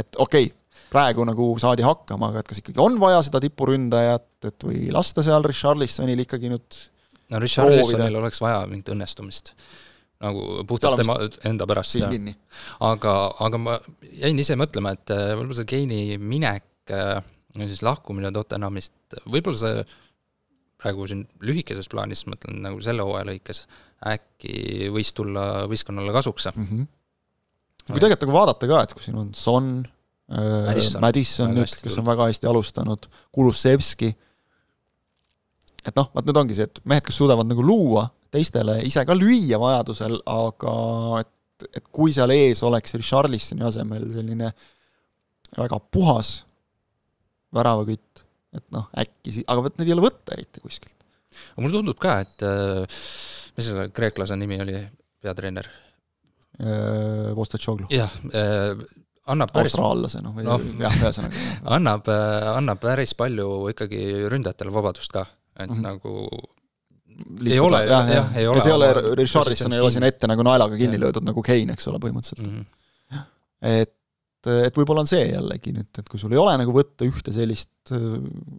[0.00, 0.59] et okei okay,,
[0.90, 5.24] praegu nagu saadi hakkama, aga et kas ikkagi on vaja seda tipuründajat, et või lasta
[5.26, 6.80] seal Richarlisonil ikkagi nüüd
[7.30, 9.54] no Richarlisonil oleks vaja mingit õnnestumist
[10.20, 11.16] nagu puhtalt tema
[11.48, 11.96] enda pärast.
[12.84, 17.22] aga, aga ma jäin ise mõtlema, et äh, võib-olla see Keini minek, äh,
[17.62, 19.84] siis lahkumine Tottenhamist, võib-olla see
[20.80, 23.64] praegu siin lühikeses plaanis, mõtlen nagu selle hooaja lõikes,
[24.10, 26.68] äkki võis tulla võistkonnale kasuks mm.
[26.68, 26.86] -hmm.
[27.90, 29.74] kui tegelikult nagu vaadata ka, et kui siin on Son,
[30.30, 34.10] äh, Madison, Madison nüüd, kes on väga hästi alustanud, Kulusevski,
[35.86, 39.16] et noh, vaat nüüd ongi see, et mehed, kes suudavad nagu luua teistele ise ka
[39.16, 40.74] lüüa vajadusel, aga
[41.22, 44.52] et, et kui seal ees oleks Richarlisoni asemel selline
[45.58, 46.40] väga puhas
[47.54, 50.96] väravakütt, et noh, äkki si-, aga vot neid ei ole võtta eriti kuskilt.
[51.52, 53.02] aga mulle tundub ka, et äh,
[53.56, 54.78] mis selle kreeklase nimi oli,
[55.22, 55.66] peatreener?
[56.60, 57.90] Äh, Vostotšoglu.
[57.94, 58.74] jah äh,,
[59.32, 61.44] annab päris austraallase, noh, või no, jah, ühesõnaga.
[61.76, 64.00] annab, äh, annab päris palju ikkagi
[64.32, 65.86] ründajatele vabadust ka, et mm -hmm.
[65.86, 66.50] nagu
[67.46, 68.60] ei ole, jah, jah, ei ole.
[68.64, 71.06] see ei ole, Richarlison ei ole siin ette nagu naelaga kinni ja.
[71.06, 72.62] löödud nagu Kane, eks ole, põhimõtteliselt mm.
[72.62, 73.26] -hmm.
[73.70, 77.34] et, et võib-olla on see jällegi nüüd, et kui sul ei ole nagu võtta ühte
[77.34, 78.06] sellist äh,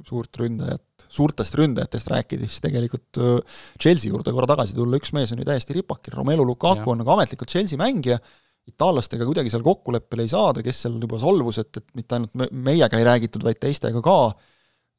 [0.08, 5.34] suurt ründajat, suurtest ründajatest rääkides, siis tegelikult äh, Chelsea juurde korra tagasi tulla, üks mees
[5.34, 6.92] on ju täiesti ripakil, Romelu Lukaku ja.
[6.94, 8.22] on nagu ametlikult Chelsea mängija,
[8.70, 12.48] itaallastega kuidagi seal kokkuleppele ei saada, kes seal juba solvus, et, et mitte ainult me,
[12.70, 14.18] meiega ei räägitud, vaid teistega ka,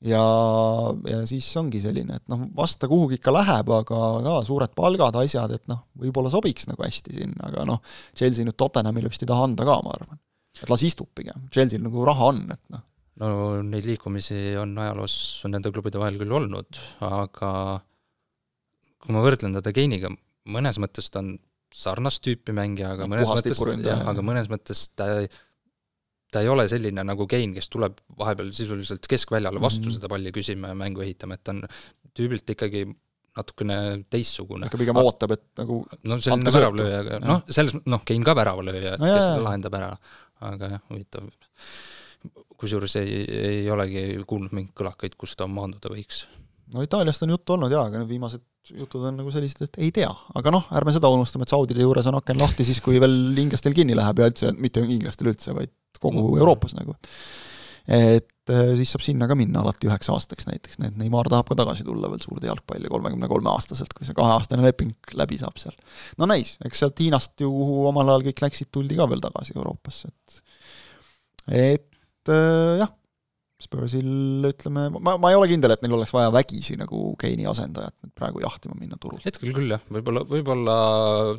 [0.08, 0.22] ja,
[1.08, 5.54] ja siis ongi selline, et noh, vasta kuhugi ikka läheb, aga ka suured palgad, asjad,
[5.58, 7.82] et noh, võib-olla sobiks nagu hästi sinna, aga noh,
[8.18, 10.22] Chelsea nüüd Tottenhamile vist ei taha anda ka, ma arvan.
[10.58, 12.82] et las istub pigem, Chelsea'l nagu raha on, et noh.
[13.22, 13.30] no
[13.62, 15.14] neid liikumisi on ajaloos
[15.46, 17.52] on nende klubide vahel küll olnud, aga
[19.02, 20.10] kui ma võrdlen teda Keiniga,
[20.50, 21.36] mõnes mõttes ta on
[21.72, 25.08] sarnast tüüpi mängija, aga mõnes mõttes, jah, aga mõnes mõttes ta
[26.32, 30.32] ta ei ole selline nagu Kein, kes tuleb vahepeal sisuliselt keskväljale vastu mm seda palli
[30.32, 31.60] küsima ja mängu ehitama, et ta on
[32.16, 32.86] tüübilt ikkagi
[33.36, 33.76] natukene
[34.12, 34.68] teistsugune.
[34.68, 38.96] ikka pigem ootab, et nagu no selline väravlööja, aga noh, selles, noh, Kein ka väravalööja,
[39.00, 39.40] no, kes jah.
[39.44, 39.90] lahendab ära,
[40.52, 41.28] aga jah, huvitav.
[42.62, 46.26] kusjuures ei, ei olegi kuulnud mingeid kõlakaid, kus ta maanduda võiks.
[46.72, 49.92] No Itaaliast on juttu olnud jaa, aga need viimased jutud on nagu sellised, et ei
[49.94, 53.16] tea, aga noh, ärme seda unustame, et Saudide juures on aken lahti siis, kui veel
[53.42, 56.36] inglastel kinni läheb ja üldse, mitte inglastel üldse, vaid kogu no.
[56.38, 56.94] Euroopas nagu.
[57.82, 61.48] et äh, siis saab sinna ka minna alati üheks aastaks näiteks, nii et Neimar tahab
[61.50, 65.58] ka tagasi tulla veel suurde jalgpalli kolmekümne kolme aastaselt, kui see kaheaastane leping läbi saab
[65.58, 65.74] seal.
[66.22, 69.58] no näis, eks sealt Hiinast ju, kuhu omal ajal kõik läksid, tuldi ka veel tagasi
[69.58, 70.42] Euroopasse, et
[71.50, 72.94] et äh, jah
[73.62, 77.94] Spursil ütleme, ma, ma ei ole kindel, et neil oleks vaja vägisi nagu Keini asendajat
[78.02, 79.20] nüüd praegu jahtima minna turul.
[79.24, 80.76] hetkel küll jah, võib-olla, võib-olla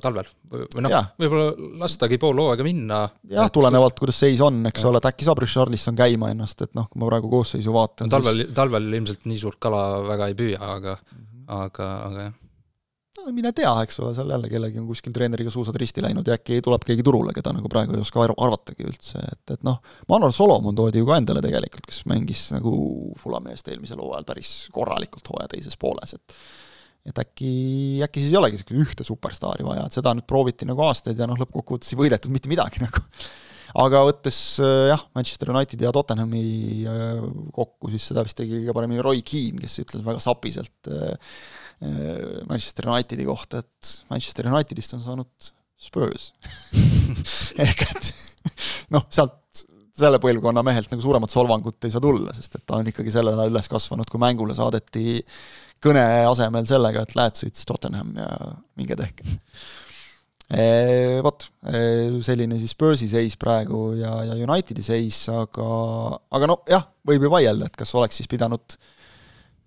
[0.04, 1.48] talvel või noh, võib-olla
[1.84, 3.02] lastagi pool hooaega minna.
[3.34, 6.88] jah tulenevalt, kuidas seis on, eks ole, et äkki saab Richarlison käima ennast, et noh,
[6.92, 10.40] kui ma praegu koosseisu vaatan no, talvel siis..., talvel ilmselt nii suurt kala väga ei
[10.40, 11.52] püüa, aga mm, -hmm.
[11.60, 12.40] aga, aga jah
[13.18, 16.38] no mine tea, eks ole, seal jälle kellelgi on kuskil treeneriga suusad risti läinud ja
[16.40, 20.34] äkki tuleb keegi turule, keda nagu praegu ei oska arvatagi üldse, et, et noh, Manor
[20.36, 22.74] Solomon toodi ju ka endale tegelikult, kes mängis nagu
[23.22, 26.38] Fulami eest eelmisel hooajal päris korralikult hooaja teises pooles, et
[27.04, 27.48] et äkki,
[28.06, 31.26] äkki siis ei olegi niisugust ühte superstaari vaja, et seda nüüd prooviti nagu aastaid ja
[31.28, 33.02] noh, lõppkokkuvõttes ei võidetud mitte midagi nagu.
[33.84, 34.38] aga võttes
[34.88, 36.46] jah, Manchester Unitedi ja Tottenhami
[36.88, 41.12] äh, kokku, siis seda vist tegi kõige paremini Roy Keane, kes ütles väga sapiselt äh,
[41.12, 41.63] Äh,
[42.48, 46.30] Manchester Unitedi kohta, et Manchester Unitedist on saanud Spurs
[47.66, 48.12] ehk et
[48.94, 52.90] noh, sealt selle põlvkonna mehelt nagu suuremat solvangut ei saa tulla, sest et ta on
[52.90, 55.22] ikkagi sellel ajal üles kasvanud, kui mängule saadeti
[55.84, 58.30] kõne asemel sellega, et lähed sõits Tottenham ja
[58.80, 59.28] minge tehke.
[60.54, 65.68] Äh, vot, äh, selline siis Spursi seis praegu ja, ja Unitedi seis, aga,
[66.36, 68.78] aga noh, jah, võib ju vaielda, et kas oleks siis pidanud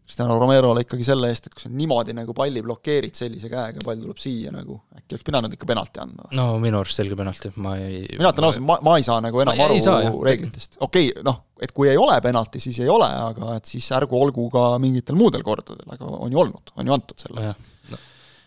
[0.07, 3.99] Cristiano Romerole ikkagi selle eest, et kui sa niimoodi nagu palli blokeerid sellise käega, pall
[3.99, 6.29] tuleb siia nagu, äkki oleks pidanud ikka penalti andma?
[6.38, 9.42] no minu arust selge penalti, ma ei mina ütlen ausalt, ma, ma ei saa nagu
[9.42, 9.81] enam aru
[10.29, 10.79] reeglitest.
[10.79, 14.21] okei okay,, noh, et kui ei ole penalti, siis ei ole, aga et siis ärgu
[14.21, 18.01] olgu ka mingitel muudel kordadel, aga on ju olnud, on ju antud selle eest no.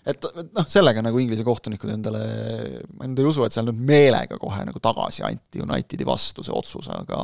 [0.08, 2.24] et, et noh, sellega nagu Inglise kohtunikud endale,
[2.95, 6.56] ma nüüd ei usu, et seal nüüd meelega kohe nagu tagasi anti Unitedi vastu see
[6.56, 7.19] otsus, aga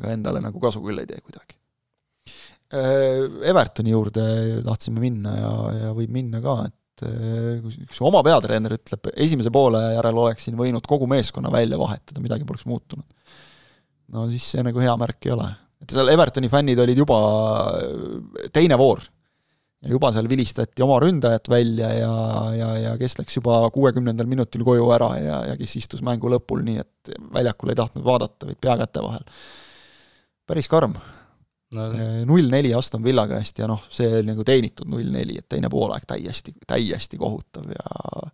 [0.00, 1.59] aga endale nagu kasu küll ei tee kuidagi
[2.70, 4.24] Evertoni juurde
[4.62, 9.50] tahtsime minna ja, ja võib minna ka, et äh, kui üks oma peatreener ütleb, esimese
[9.54, 13.06] poole järel oleksin võinud kogu meeskonna välja vahetada, midagi poleks muutunud.
[14.14, 15.48] no siis see nagu hea märk ei ole.
[15.82, 17.18] et seal Evertoni fännid olid juba
[17.80, 19.02] äh, teine voor
[19.80, 22.14] ja juba seal vilistati oma ründajat välja ja,
[22.54, 26.62] ja, ja kes läks juba kuuekümnendal minutil koju ära ja, ja kes istus mängu lõpul
[26.66, 29.24] nii, et väljakul ei tahtnud vaadata, vaid pea käte vahel.
[30.46, 30.94] päris karm
[31.70, 36.54] null-neli Aston Villa käest ja noh, see oli nagu teenitud null-neli, et teine poolaeg täiesti,
[36.66, 38.24] täiesti kohutav ja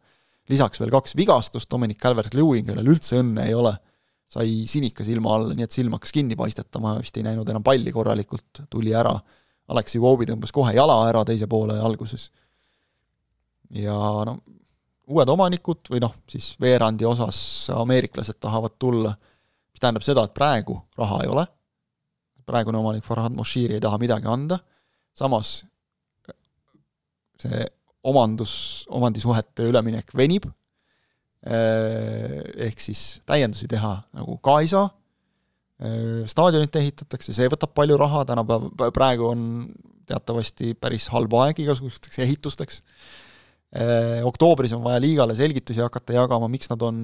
[0.49, 3.75] lisaks veel kaks vigastust, Dominic Calvert-Lewin, kellel üldse õnne ei ole,
[4.31, 7.93] sai sinika silma alla, nii et silm hakkas kinni paistetama, vist ei näinud enam palli
[7.93, 9.13] korralikult, tuli ära,
[9.67, 12.31] Aleksi Voobi tõmbas kohe jala ära teise poole alguses.
[13.75, 13.97] ja
[14.29, 14.37] no
[15.11, 17.39] uued omanikud või noh, siis veerandi osas
[17.75, 19.13] ameeriklased tahavad tulla,
[19.71, 21.47] mis tähendab seda, et praegu raha ei ole
[22.47, 24.59] praegune omanik Farhad Moshiri ei taha midagi anda,
[25.17, 25.59] samas
[27.43, 27.65] see
[28.07, 28.53] omandus,
[28.95, 30.47] omandisuhete üleminek venib,
[31.47, 34.87] eh, ehk siis täiendusi teha nagu ka ei saa,
[36.31, 39.41] staadionit ehitatakse, see võtab palju raha, tänapäev, praegu on
[40.09, 42.79] teatavasti päris halb aeg igasugusteks ehitusteks,
[43.77, 47.03] eh, oktoobris on vaja liigale selgitusi hakata jagama, miks nad on,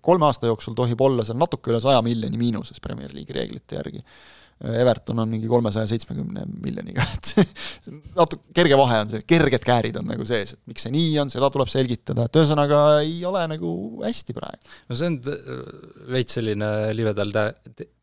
[0.00, 4.00] kolme aasta jooksul tohib olla seal natuke üle saja miljoni miinuses Premier League'i reeglite järgi
[4.62, 10.06] Everton on mingi kolmesaja seitsmekümne miljoniga, et natuke kerge vahe on see, kerged käärid on
[10.12, 13.72] nagu sees, et miks see nii on, seda tuleb selgitada, et ühesõnaga ei ole nagu
[14.04, 14.76] hästi praegu.
[14.88, 15.18] no see on
[16.14, 17.34] veits selline libedal,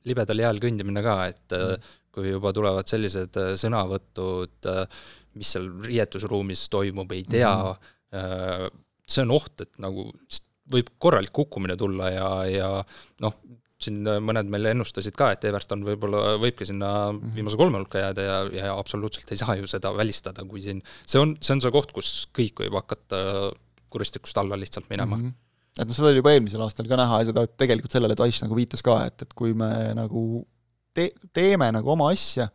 [0.09, 1.87] libedal jääl kõndimine ka, et mm.
[2.15, 4.83] kui juba tulevad sellised äh, sõnavõtud, äh,
[5.39, 8.77] mis seal riietusruumis toimub, ei tea mm,
[9.09, 10.09] see on oht, et nagu
[10.69, 12.69] võib korralik kukkumine tulla ja, ja
[13.23, 13.37] noh,
[13.83, 17.35] siin äh, mõned meil ennustasid ka, et Everton võib-olla võibki sinna mhm.
[17.37, 21.21] viimase kolme hulka jääda ja, ja absoluutselt ei saa ju seda välistada, kui siin, see
[21.21, 23.21] on, see on see koht, kus kõik võib hakata
[23.89, 25.29] kuristikust alla lihtsalt minema mm.
[25.29, 25.37] -hmm
[25.79, 28.55] et noh, seda oli juba eelmisel aastal ka näha ja seda tegelikult sellele Dice nagu
[28.57, 30.23] viitas ka, et, et kui me nagu
[30.97, 32.49] te-, teeme nagu oma asja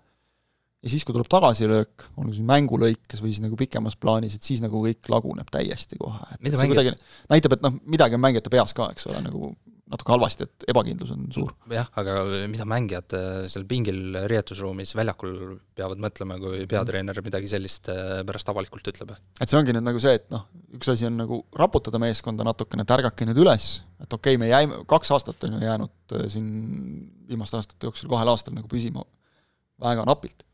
[0.85, 4.45] ja siis, kui tuleb tagasilöök, olgu siin mängu lõikes või siis nagu pikemas plaanis, et
[4.45, 6.75] siis nagu kõik laguneb täiesti kohe, et, et see mängijad...
[6.75, 9.55] kuidagi näitab, et noh, midagi on mängijate peas ka, eks ole, nagu
[9.93, 11.51] natuke halvasti, et ebakindlus on suur.
[11.73, 12.17] jah, aga
[12.51, 15.35] mida mängijad äh, seal pingil riietusruumis väljakul
[15.77, 19.13] peavad mõtlema, kui peatreener midagi sellist äh, pärast avalikult ütleb?
[19.15, 20.47] et see ongi nüüd nagu see, et noh,
[20.79, 23.69] üks asi on nagu raputada meeskonda natukene, et ärgake nüüd üles,
[24.01, 26.49] et okei okay,, me jäime, kaks aastat on ju jäänud äh, siin
[27.29, 29.05] viimaste aastate jooksul kahel aastal nagu püsima
[29.81, 30.45] väga napilt.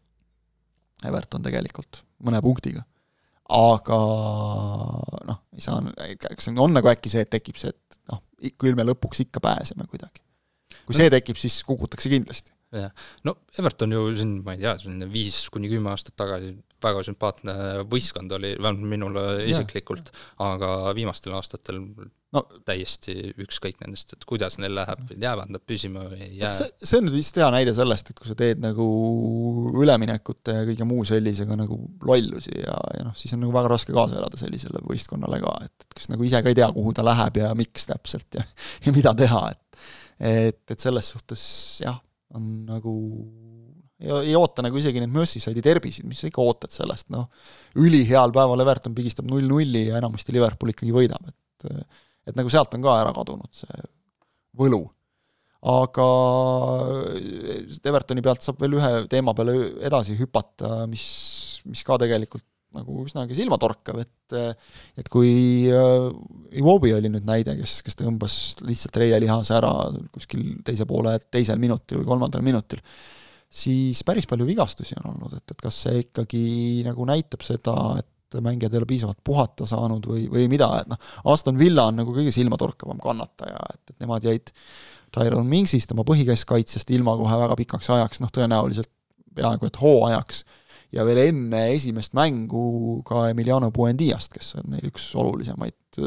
[1.06, 2.82] Everton tegelikult, mõne punktiga
[3.50, 3.98] aga
[5.26, 5.80] noh, ei saa,
[6.22, 8.22] kas on nagu äkki see, et tekib see, et noh,
[8.61, 10.22] küll me lõpuks ikka pääseme kuidagi.
[10.87, 12.53] kui see tekib, siis kukutakse kindlasti.
[12.76, 12.92] Jah,
[13.26, 17.56] no Everton ju siin, ma ei tea, selline viis kuni kümme aastat tagasi väga sümpaatne
[17.90, 21.83] võistkond oli, vähemalt minule isiklikult, aga viimastel aastatel
[22.30, 26.52] no täiesti ükskõik nendest, et kuidas neil läheb, jäävad nad püsima või ei jää.
[26.54, 28.87] see, on nüüd vist hea näide sellest, et kui sa teed nagu
[29.83, 33.96] üleminekute ja kõige muu sellisega nagu lollusi ja, ja noh, siis on nagu väga raske
[33.96, 37.04] kaasa elada sellisele võistkonnale ka, et, et kas nagu ise ka ei tea, kuhu ta
[37.06, 38.46] läheb ja miks täpselt ja,
[38.87, 39.66] ja mida teha, et
[40.20, 41.42] et, et selles suhtes
[41.80, 41.96] jah,
[42.36, 42.94] on nagu
[44.00, 47.28] ei, ei oota nagu isegi neid Merseyside derbisid, mis sa ikka ootad sellest, noh,
[47.80, 51.70] üliheal päeval Everton pigistab null-nulli ja enamasti Liverpool ikkagi võidab, et
[52.30, 53.80] et nagu sealt on ka ära kadunud see
[54.60, 54.84] võlu.
[55.60, 56.06] aga
[57.90, 61.04] Evertoni pealt saab veel ühe teema peale edasi hüpata, mis,
[61.68, 64.16] mis ka tegelikult nagu üsnagi silmatorkav, et
[65.00, 66.04] et kui äh,
[66.61, 69.72] Iwobi oli nüüd näide, kes, kes tõmbas lihtsalt reielihase ära
[70.14, 72.78] kuskil teise poole teisel minutil või kolmandal minutil,
[73.50, 76.44] siis päris palju vigastusi on olnud, et, et kas see ikkagi
[76.87, 81.11] nagu näitab seda, et mängijad ei ole piisavalt puhata saanud või, või mida, et noh,
[81.33, 84.54] Aston Villa on nagu kõige silmatorkavam kannataja, et, et nemad jäid
[85.11, 88.92] Tyrone Mingsist, oma põhikeskkaitsjast ilma kohe väga pikaks ajaks, noh tõenäoliselt
[89.35, 90.44] peaaegu et hooajaks,
[90.94, 96.00] ja veel enne esimest mängu ka Emiliano Buendiast, kes on neil üks olulisemaid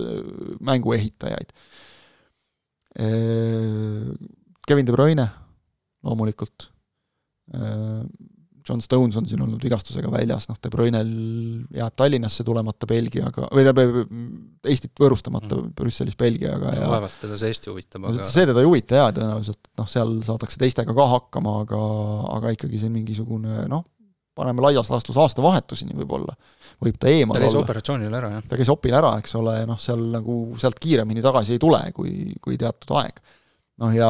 [0.64, 1.56] mänguehitajaid.
[4.64, 5.26] Kevin De Bruyne
[6.04, 6.70] loomulikult
[8.64, 11.10] John Stones on siin olnud vigastusega väljas, noh, De Bruyne'l
[11.76, 14.14] jääb Tallinnasse tulemata Belgiaga, või tähendab,
[14.72, 15.74] Eestit võõrustamata mm.
[15.76, 19.68] Brüsselis Belgiaga ja vaevalt teda see Eesti huvitab, aga see teda ei huvita jaa, tõenäoliselt,
[19.82, 21.82] noh, seal saadakse teistega ka hakkama, aga
[22.38, 23.84] aga ikkagi see mingisugune noh,
[24.36, 26.36] paneme laias laastus aastavahetuseni võib-olla,
[26.84, 27.46] võib ta eemal olla.
[27.46, 28.46] ta käis operatsioonil ära, jah.
[28.50, 32.34] ta käis opil ära, eks ole, noh, seal nagu sealt kiiremini tagasi ei tule, kui,
[32.42, 33.22] kui teatud aeg.
[33.84, 34.10] noh ja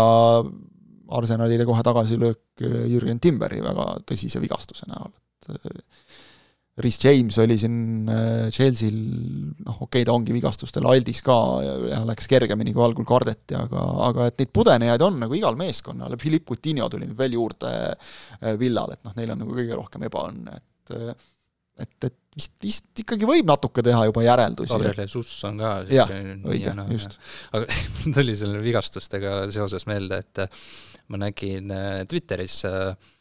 [1.13, 5.11] Arsenalile kohe tagasilöök äh, Jürgen Timberi väga tõsise vigastuse näol,
[5.53, 5.83] et
[6.81, 8.95] Rhys James oli siin äh, Chelsea'l,
[9.61, 13.53] noh okei okay,, ta ongi vigastustel aldis ka ja, ja läks kergemini, kui algul kardeti,
[13.59, 17.75] aga, aga et neid pudenejaid on nagu igal meeskonnal, Philippe Coutinho tuli nüüd veel juurde
[18.57, 20.97] Villal, et noh, neil on nagu kõige rohkem ebaõnne, et
[21.81, 24.71] et, et vist, vist ikkagi võib natuke teha juba järeldusi.
[24.73, 26.11] Gabriel Jesus on ka jah,
[26.49, 27.17] õige, just.
[27.51, 27.67] aga
[27.99, 30.43] mul tuli selle vigastustega seoses meelde, et
[31.11, 33.11] ma nägin äh, Twitteris äh, äh,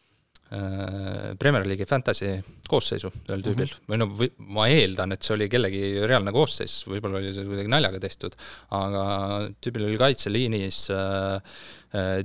[1.41, 2.33] Premier League'i Fantasy
[2.69, 3.71] koosseisu ühel tüübil.
[3.71, 3.91] Mm -hmm.
[3.93, 7.73] või no või ma eeldan, et see oli kellegi reaalne koosseis, võib-olla oli see kuidagi
[7.73, 8.37] naljaga tehtud,
[8.77, 9.05] aga
[9.65, 11.55] tüübil oli kaitseliinis äh,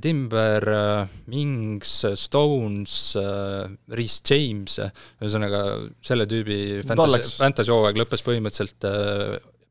[0.01, 0.63] Timber,
[1.27, 3.17] Mings, Stones,
[3.91, 4.79] Reese James,
[5.19, 5.63] ühesõnaga
[6.01, 8.87] selle tüübi fantasy, fantasy hooaeg lõppes põhimõtteliselt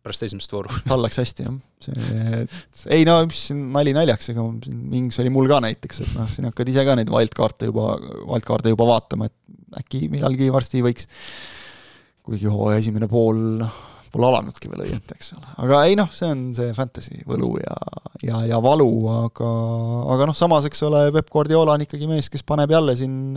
[0.06, 0.70] pärast esimest vooru.
[0.90, 1.56] tal läks hästi, jah.
[1.86, 2.44] see,
[2.94, 6.70] ei no mis nali naljaks, ega Mings oli mul ka näiteks, et noh, siin hakkad
[6.72, 7.96] ise ka neid wildcard'e juba,
[8.30, 11.10] wildcard'e juba vaatama, et äkki millalgi varsti võiks,
[12.26, 13.82] kuigi hooaja esimene pool, noh,
[14.16, 15.48] pole alanudki veel õieti, eks ole.
[15.66, 17.74] aga ei noh, see on see fantasy võlu ja,
[18.24, 19.50] ja, ja valu, aga,
[20.14, 23.36] aga noh, samas eks ole, Peep Guardiola on ikkagi mees, kes paneb jälle siin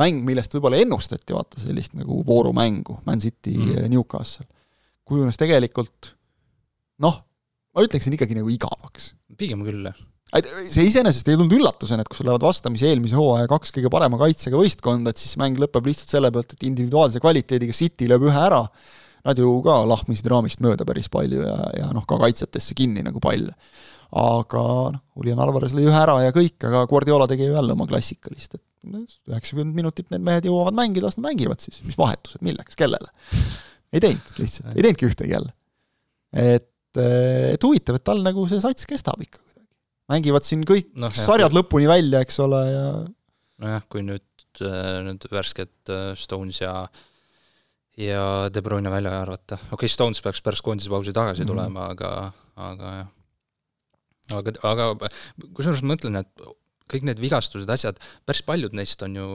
[0.00, 4.48] mäng, millest võib-olla ennustati, vaata, sellist nagu voorumängu, Man City mm., Newcastle
[5.08, 6.14] kujunes tegelikult
[7.04, 7.20] noh,
[7.74, 9.12] ma ütleksin ikkagi nagu igavaks.
[9.38, 13.46] pigem küll, jah see iseenesest ei tulnud üllatusena, et kui sul lähevad vastamisi eelmise hooaja
[13.50, 17.76] kaks kõige parema kaitsega võistkonda, et siis mäng lõpeb lihtsalt selle pealt, et individuaalse kvaliteediga
[17.76, 18.62] City lööb ühe ära,
[19.24, 23.22] nad ju ka lahmisid raamist mööda päris palju ja, ja noh, ka kaitsetesse kinni nagu
[23.22, 23.46] pall.
[24.14, 24.62] aga
[24.94, 28.58] noh, Julian Alvarez lõi ühe ära ja kõik, aga Guardiola tegi ju jälle oma klassikalist,
[28.58, 33.10] et üheksakümmend minutit need mehed jõuavad mängida, las nad mängivad siis, mis vahetused, milleks, kellele
[33.94, 35.54] ei teinud lihtsalt, ei teinudki ühtegi jälle.
[36.34, 37.00] et,
[37.54, 39.68] et huvitav, et tal nagu see sats kestab ikka kuidagi.
[40.12, 41.60] mängivad siin kõik no, jah, sarjad kui...
[41.60, 42.86] lõpuni välja, eks ole, ja
[43.64, 44.22] nojah, kui nüüd
[45.04, 46.74] need värsked Stones ja
[47.98, 51.52] ja De Bruyne välja arvata, okei okay,, Stones peaks pärast koondisepausi tagasi mm -hmm.
[51.52, 53.08] tulema, aga, aga jah.
[54.38, 55.08] aga, aga
[55.54, 56.46] kusjuures ma mõtlen, et
[56.90, 59.28] kõik need vigastused, asjad, päris paljud neist on ju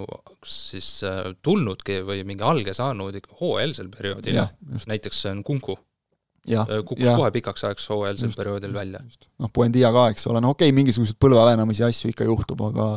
[0.46, 4.44] siis äh, tulnudki või mingi alge saanud hooajalisel perioodil,
[4.90, 5.80] näiteks see on Kunku.
[6.50, 7.18] Äh, kukkus ja.
[7.18, 9.02] kohe pikaks ajaks hooajalisel perioodil just, välja.
[9.44, 12.94] noh, Buendia ka, eks ole, no okei okay,, mingisuguseid põlveväänamisi asju ikka juhtub, aga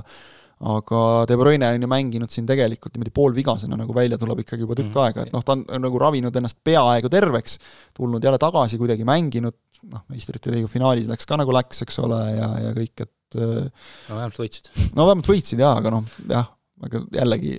[0.62, 4.76] aga De Bruyne on ju mänginud siin tegelikult niimoodi poolvigasena, nagu välja tuleb ikkagi juba
[4.78, 5.00] tükk mm.
[5.02, 7.58] aega, et noh, ta on nagu ravinud ennast peaaegu terveks,
[7.98, 9.56] tulnud jälle tagasi, kuidagi mänginud,
[9.90, 13.84] noh, meistrite liiga finaalis läks ka nagu läks, eks ole, ja, ja kõik, et et
[14.08, 14.70] no vähemalt võitsid.
[14.96, 16.48] no vähemalt võitsid jaa, aga noh, jah,
[16.82, 17.52] aga jällegi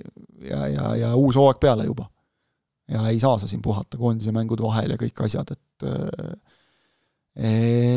[0.48, 2.08] ja, ja, ja uus hooaeg peale juba.
[2.90, 6.34] ja ei saa sa siin puhata, koondise mängud vahel ja kõik asjad, et et,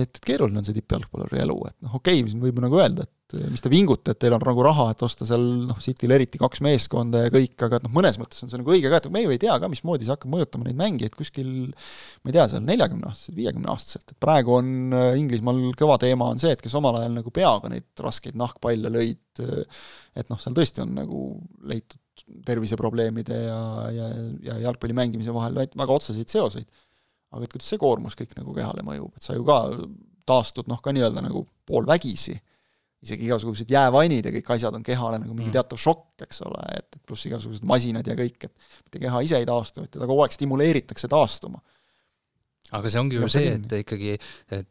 [0.07, 3.13] et keeruline on see tippjalgpalluri elu, et noh, okei okay,, siin võib nagu öelda, et
[3.27, 6.39] et mis te vingute, et teil on nagu raha, et osta seal noh, Cityl eriti
[6.39, 9.23] kaks meeskonda ja kõik, aga noh, mõnes mõttes on see nagu õige ka, et me
[9.25, 12.63] ju ei tea ka, mismoodi see hakkab mõjutama neid mängijaid kuskil ma ei tea, seal
[12.67, 17.19] neljakümneaastaselt, viiekümneaastaselt, et praegu on äh, Inglismaal kõva teema on see, et kes omal ajal
[17.19, 19.85] nagu peaga neid raskeid nahkpalle lõid, äh,
[20.23, 21.27] et noh, seal tõesti on nagu
[21.67, 21.99] leitud
[22.47, 23.61] terviseprobleemide ja,
[23.93, 24.11] ja,
[24.47, 26.67] ja jalgpalli mängimise vahel väga otseseid seoseid.
[27.35, 29.65] aga et kuidas see koormus kõik nagu kehale mõjub, et sa ju ka
[30.27, 32.37] taastud noh, ka nii-öelda nagu poolvägisi
[33.05, 35.55] isegi igasugused jäävannid ja kõik asjad on kehale nagu mingi mm.
[35.59, 39.45] teatav šokk, eks ole, et pluss igasugused masinad ja kõik, et mitte keha ise ei
[39.47, 41.61] taastu, et teda kogu aeg stimuleeritakse taastuma
[42.75, 44.15] aga see ongi ju see, et ikkagi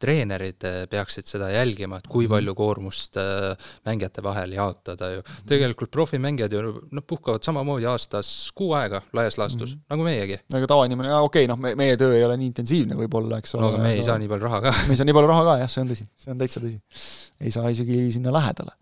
[0.00, 2.34] treenerid eh, peaksid seda jälgima, et kui mhm.
[2.34, 5.24] palju koormust eh, mängijate vahel jaotada ju.
[5.48, 9.94] Tegelikult profimängijad ju noh, puhkavad samamoodi aastas kuu aega laias laastus mm, -hmm.
[9.94, 10.40] nagu meiegi.
[10.52, 13.64] aga tavainimene, okei okay,, noh, me, meie töö ei ole nii intensiivne võib-olla, eks ole.
[13.64, 14.08] no aga me ei aga...
[14.10, 14.74] saa nii palju raha ka.
[14.88, 17.08] me ei saa nii palju raha ka, jah, see on tõsi, see on täitsa tõsi.
[17.40, 18.76] ei saa isegi sinna lähedale.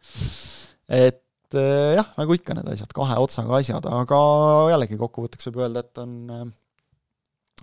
[0.88, 4.20] et eh, jah, nagu ikka need asjad, kahe otsaga asjad, aga
[4.74, 6.54] jällegi kokkuvõtteks võib öelda, et on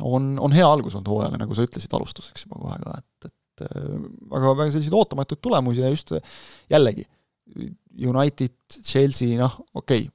[0.02, 3.66] on, on hea algus olnud hooajale, nagu sa ütlesid alustuseks juba kohe ka, et, et
[4.32, 6.16] väga, väga selliseid ootamatuid tulemusi ja just
[6.72, 7.06] jällegi,
[8.00, 10.10] United, Chelsea, noh, okei okay,,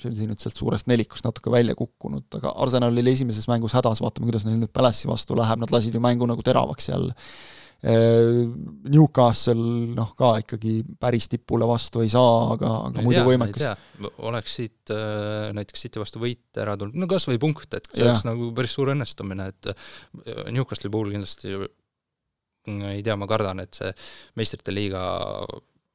[0.00, 4.30] Chelsea nüüd sealt suurest nelikust natuke välja kukkunud, aga Arsenal oli esimeses mängus hädas, vaatame,
[4.30, 7.12] kuidas neil nüüd Palace'i vastu läheb, nad lasid ju mängu nagu teravaks jälle.
[7.80, 9.62] Newcastle
[9.96, 13.70] noh, ka ikkagi päris tipule vastu ei saa, aga, aga muidu võimekas.
[14.28, 14.92] oleks siit
[15.56, 18.76] näiteks City vastu võit ära tulnud, no kas või punkt, et see oleks nagu päris
[18.76, 19.72] suur õnnestumine, et
[20.52, 21.56] Newcastle'i puhul kindlasti
[22.68, 23.94] ei tea, ma kardan, et see
[24.36, 25.06] meistrite liiga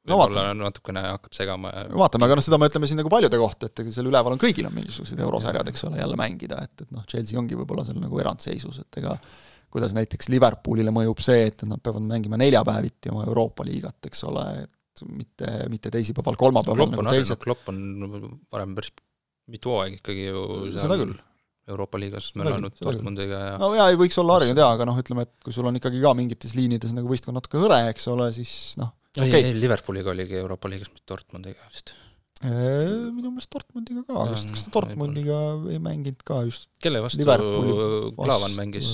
[0.06, 3.40] no võib-olla natukene hakkab segama ja vaatame, aga noh, seda me ütleme siin nagu paljude
[3.40, 6.94] kohta, et seal üleval on kõigil on mingisugused eurosarjad, eks ole, jälle mängida, et, et
[6.94, 9.16] noh, Chelsea ongi võib-olla seal nagu eraldseisus, et ega
[9.76, 14.46] kuidas näiteks Liverpoolile mõjub see, et nad peavad mängima neljapäeviti oma Euroopa liigat, eks ole,
[14.64, 17.40] et mitte, mitte teisipäeval, kolmapäeval nagu teised.
[17.42, 17.80] Klopp on
[18.52, 18.94] varem päris
[19.52, 21.16] mitu hooaega ikkagi ju seda küll.
[21.66, 24.86] Euroopa liigas me oleme olnud Dortmundiga ja no jaa, ei võiks olla harjunud jaa, aga
[24.86, 28.06] noh, ütleme, et kui sul on ikkagi ka mingites liinides nagu võistkond natuke hõre, eks
[28.12, 29.26] ole, siis noh, okei.
[29.26, 29.54] Okay..
[29.58, 31.90] Liverpooliga oligi Euroopa liigas, mitte Dortmundiga vist.
[32.46, 35.40] Minu meelest Dortmundiga ka, kas, kas ta Dortmundiga
[35.72, 37.26] ei mänginud ka just kelle vastu
[38.16, 38.90] Klaavan mängis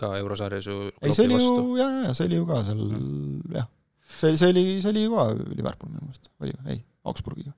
[0.00, 2.84] ka eurosarjas ju ei, see oli ju, jaa, jaa, see oli ju ka seal
[3.56, 3.70] jah,
[4.18, 5.26] see, see oli, see oli ju ka
[5.56, 7.54] Liverpool minu meelest, oli või, ei, Augsburgiga.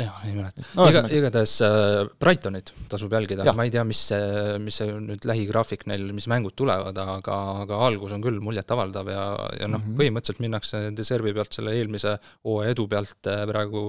[0.00, 0.62] Jah, ei mäleta.
[0.72, 0.86] No,.
[0.88, 5.84] iga, igatahes äh, Brightonit tasub jälgida, ma ei tea, mis see, mis see nüüd lähigraafik
[5.90, 7.36] neil, mis mängud tulevad, aga,
[7.66, 9.26] aga algus on küll muljetavaldav ja,
[9.60, 13.44] ja noh mm -hmm., põhimõtteliselt minnakse nende servi pealt selle eelmise hooaja edu pealt äh,
[13.50, 13.82] praegu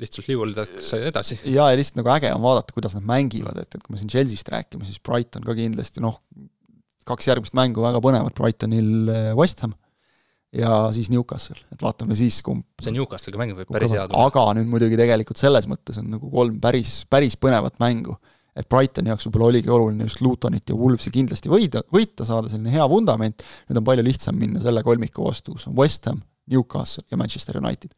[0.00, 1.38] lihtsalt liiguldakse edasi.
[1.52, 4.12] jaa, ja lihtsalt nagu äge on vaadata, kuidas nad mängivad, et, et kui me siin
[4.12, 6.18] Chelsea'st räägime, siis Brighton ka kindlasti noh,
[7.08, 9.74] kaks järgmist mängu väga põnevat, Brightonil äh, West Ham
[10.52, 14.26] ja siis Newcastle, et vaatame siis, kumb see Newcastle'iga mäng võib päris hea tulla.
[14.28, 18.18] aga nüüd muidugi tegelikult selles mõttes on nagu kolm päris, päris põnevat mängu.
[18.56, 22.74] et Brightoni jaoks võib-olla oligi oluline just Lutonit ja Wolvesi kindlasti võida, võita, saada selline
[22.74, 26.20] hea vundament, nüüd on palju lihtsam minna selle kolmiku vastu, kus on West Ham,
[26.52, 27.96] Newcastle ja Manchester United.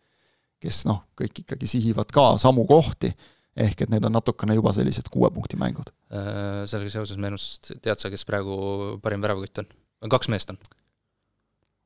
[0.64, 3.12] Kes noh, kõik ikkagi sihivad ka samu kohti,
[3.54, 5.92] ehk et need on natukene juba sellised kuue punkti mängud.
[6.10, 9.70] Äh, sellega seoses meenus, tead sa, kes praegu parim väravakütt on?
[10.10, 10.58] kaks meest on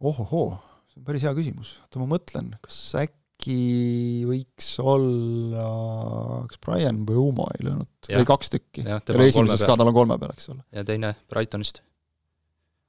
[0.01, 0.53] ohohoo,
[0.91, 3.59] see on päris hea küsimus, oota ma mõtlen, kas äkki
[4.29, 5.67] võiks olla,
[6.51, 8.87] kas Brian Beumo ei löönud, või kaks tükki?
[8.87, 10.63] esimeses ka, tal on kolme peal, eks ole.
[10.75, 11.83] ja teine Brightonist?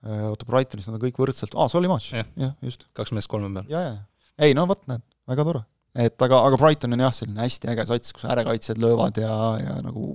[0.05, 2.85] Äh, oota, Brightonist nad on kõik võrdselt, aa, see oli matš, jah, just.
[2.97, 3.73] kaks meest kolme peal.
[3.73, 4.37] jaa, jaa.
[4.45, 5.65] ei no vot, näed, väga tore.
[5.95, 9.77] Et aga, aga Brighton on jah, selline hästi äge sats, kus äärekaitsjad löövad ja, ja
[9.85, 10.13] nagu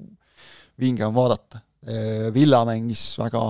[0.81, 1.63] vinge on vaadata
[2.35, 3.41] Villa mängis väga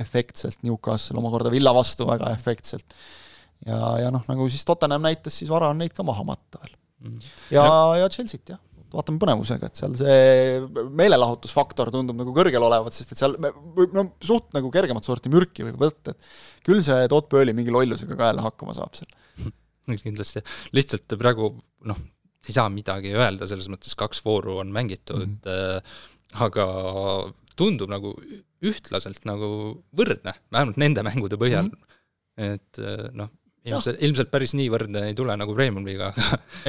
[0.00, 2.94] efektselt, Newcastle omakorda Villa vastu väga efektselt.
[3.66, 6.78] ja, ja noh, nagu siis Tottenham näitas, siis vara on neid ka maha matta veel.
[7.04, 7.26] Mhm.
[7.52, 7.66] ja,
[8.00, 8.60] ja Chelsea't jah,
[8.94, 13.50] vaatame põnevusega, et seal see meelelahutusfaktor tundub nagu kõrgel olevat, sest et seal me,
[13.92, 18.16] no suht nagu kergemat sorti mürki võib võtta, et küll see Toot Pööli mingi lollusega
[18.16, 19.12] ka jälle hakkama saab seal.
[19.86, 20.42] kindlasti,
[20.76, 21.52] lihtsalt praegu
[21.88, 22.02] noh,
[22.48, 25.78] ei saa midagi öelda, selles mõttes kaks vooru on mängitud mm, -hmm.
[25.80, 26.66] äh, aga
[27.58, 28.12] tundub nagu
[28.64, 29.48] ühtlaselt nagu
[29.96, 31.80] võrdne, vähemalt nende mängude põhjal mm.
[31.80, 32.52] -hmm.
[32.54, 33.30] et eh, noh,
[33.68, 36.10] ilmselt, ilmselt päris nii võrdne ei tule nagu Premium-liiga,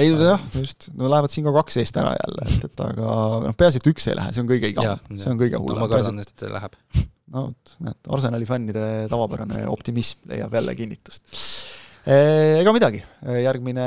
[0.02, 3.16] ei no jah, just, no lähevad siin ka kaks eest ära jälle, et, et aga
[3.48, 5.88] noh, peaasi, et üks ei lähe, see on kõige igavam, see on kõige hullem no,.
[5.88, 6.78] ma kardan, et läheb.
[7.36, 11.34] no vot, näed, Arsenali fännide tavapärane optimism leiab jälle kinnitust
[12.06, 13.86] ega midagi, eh, järgmine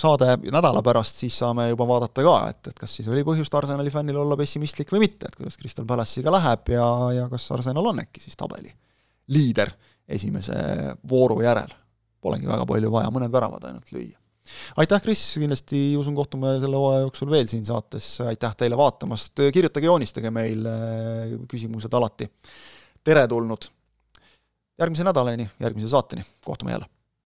[0.00, 3.92] saade nädala pärast, siis saame juba vaadata ka, et, et kas siis oli põhjust Arsenali
[3.94, 8.02] fännil olla pessimistlik või mitte, et kuidas Crystal Palace'iga läheb ja, ja kas Arsenal on
[8.02, 8.72] äkki siis tabeli
[9.34, 9.70] liider
[10.10, 10.56] esimese
[11.08, 11.70] vooru järel.
[12.24, 14.18] Polegi väga palju vaja, mõned väravad ainult lüüa.
[14.82, 19.86] aitäh, Kris, kindlasti usun, kohtume selle hooaja jooksul veel siin saates, aitäh teile vaatamast, kirjutage,
[19.86, 20.74] joonistage meile
[21.48, 22.28] küsimused alati
[23.04, 23.70] teretulnud.
[24.80, 26.93] järgmise nädalani, järgmise saateni, kohtume jälle!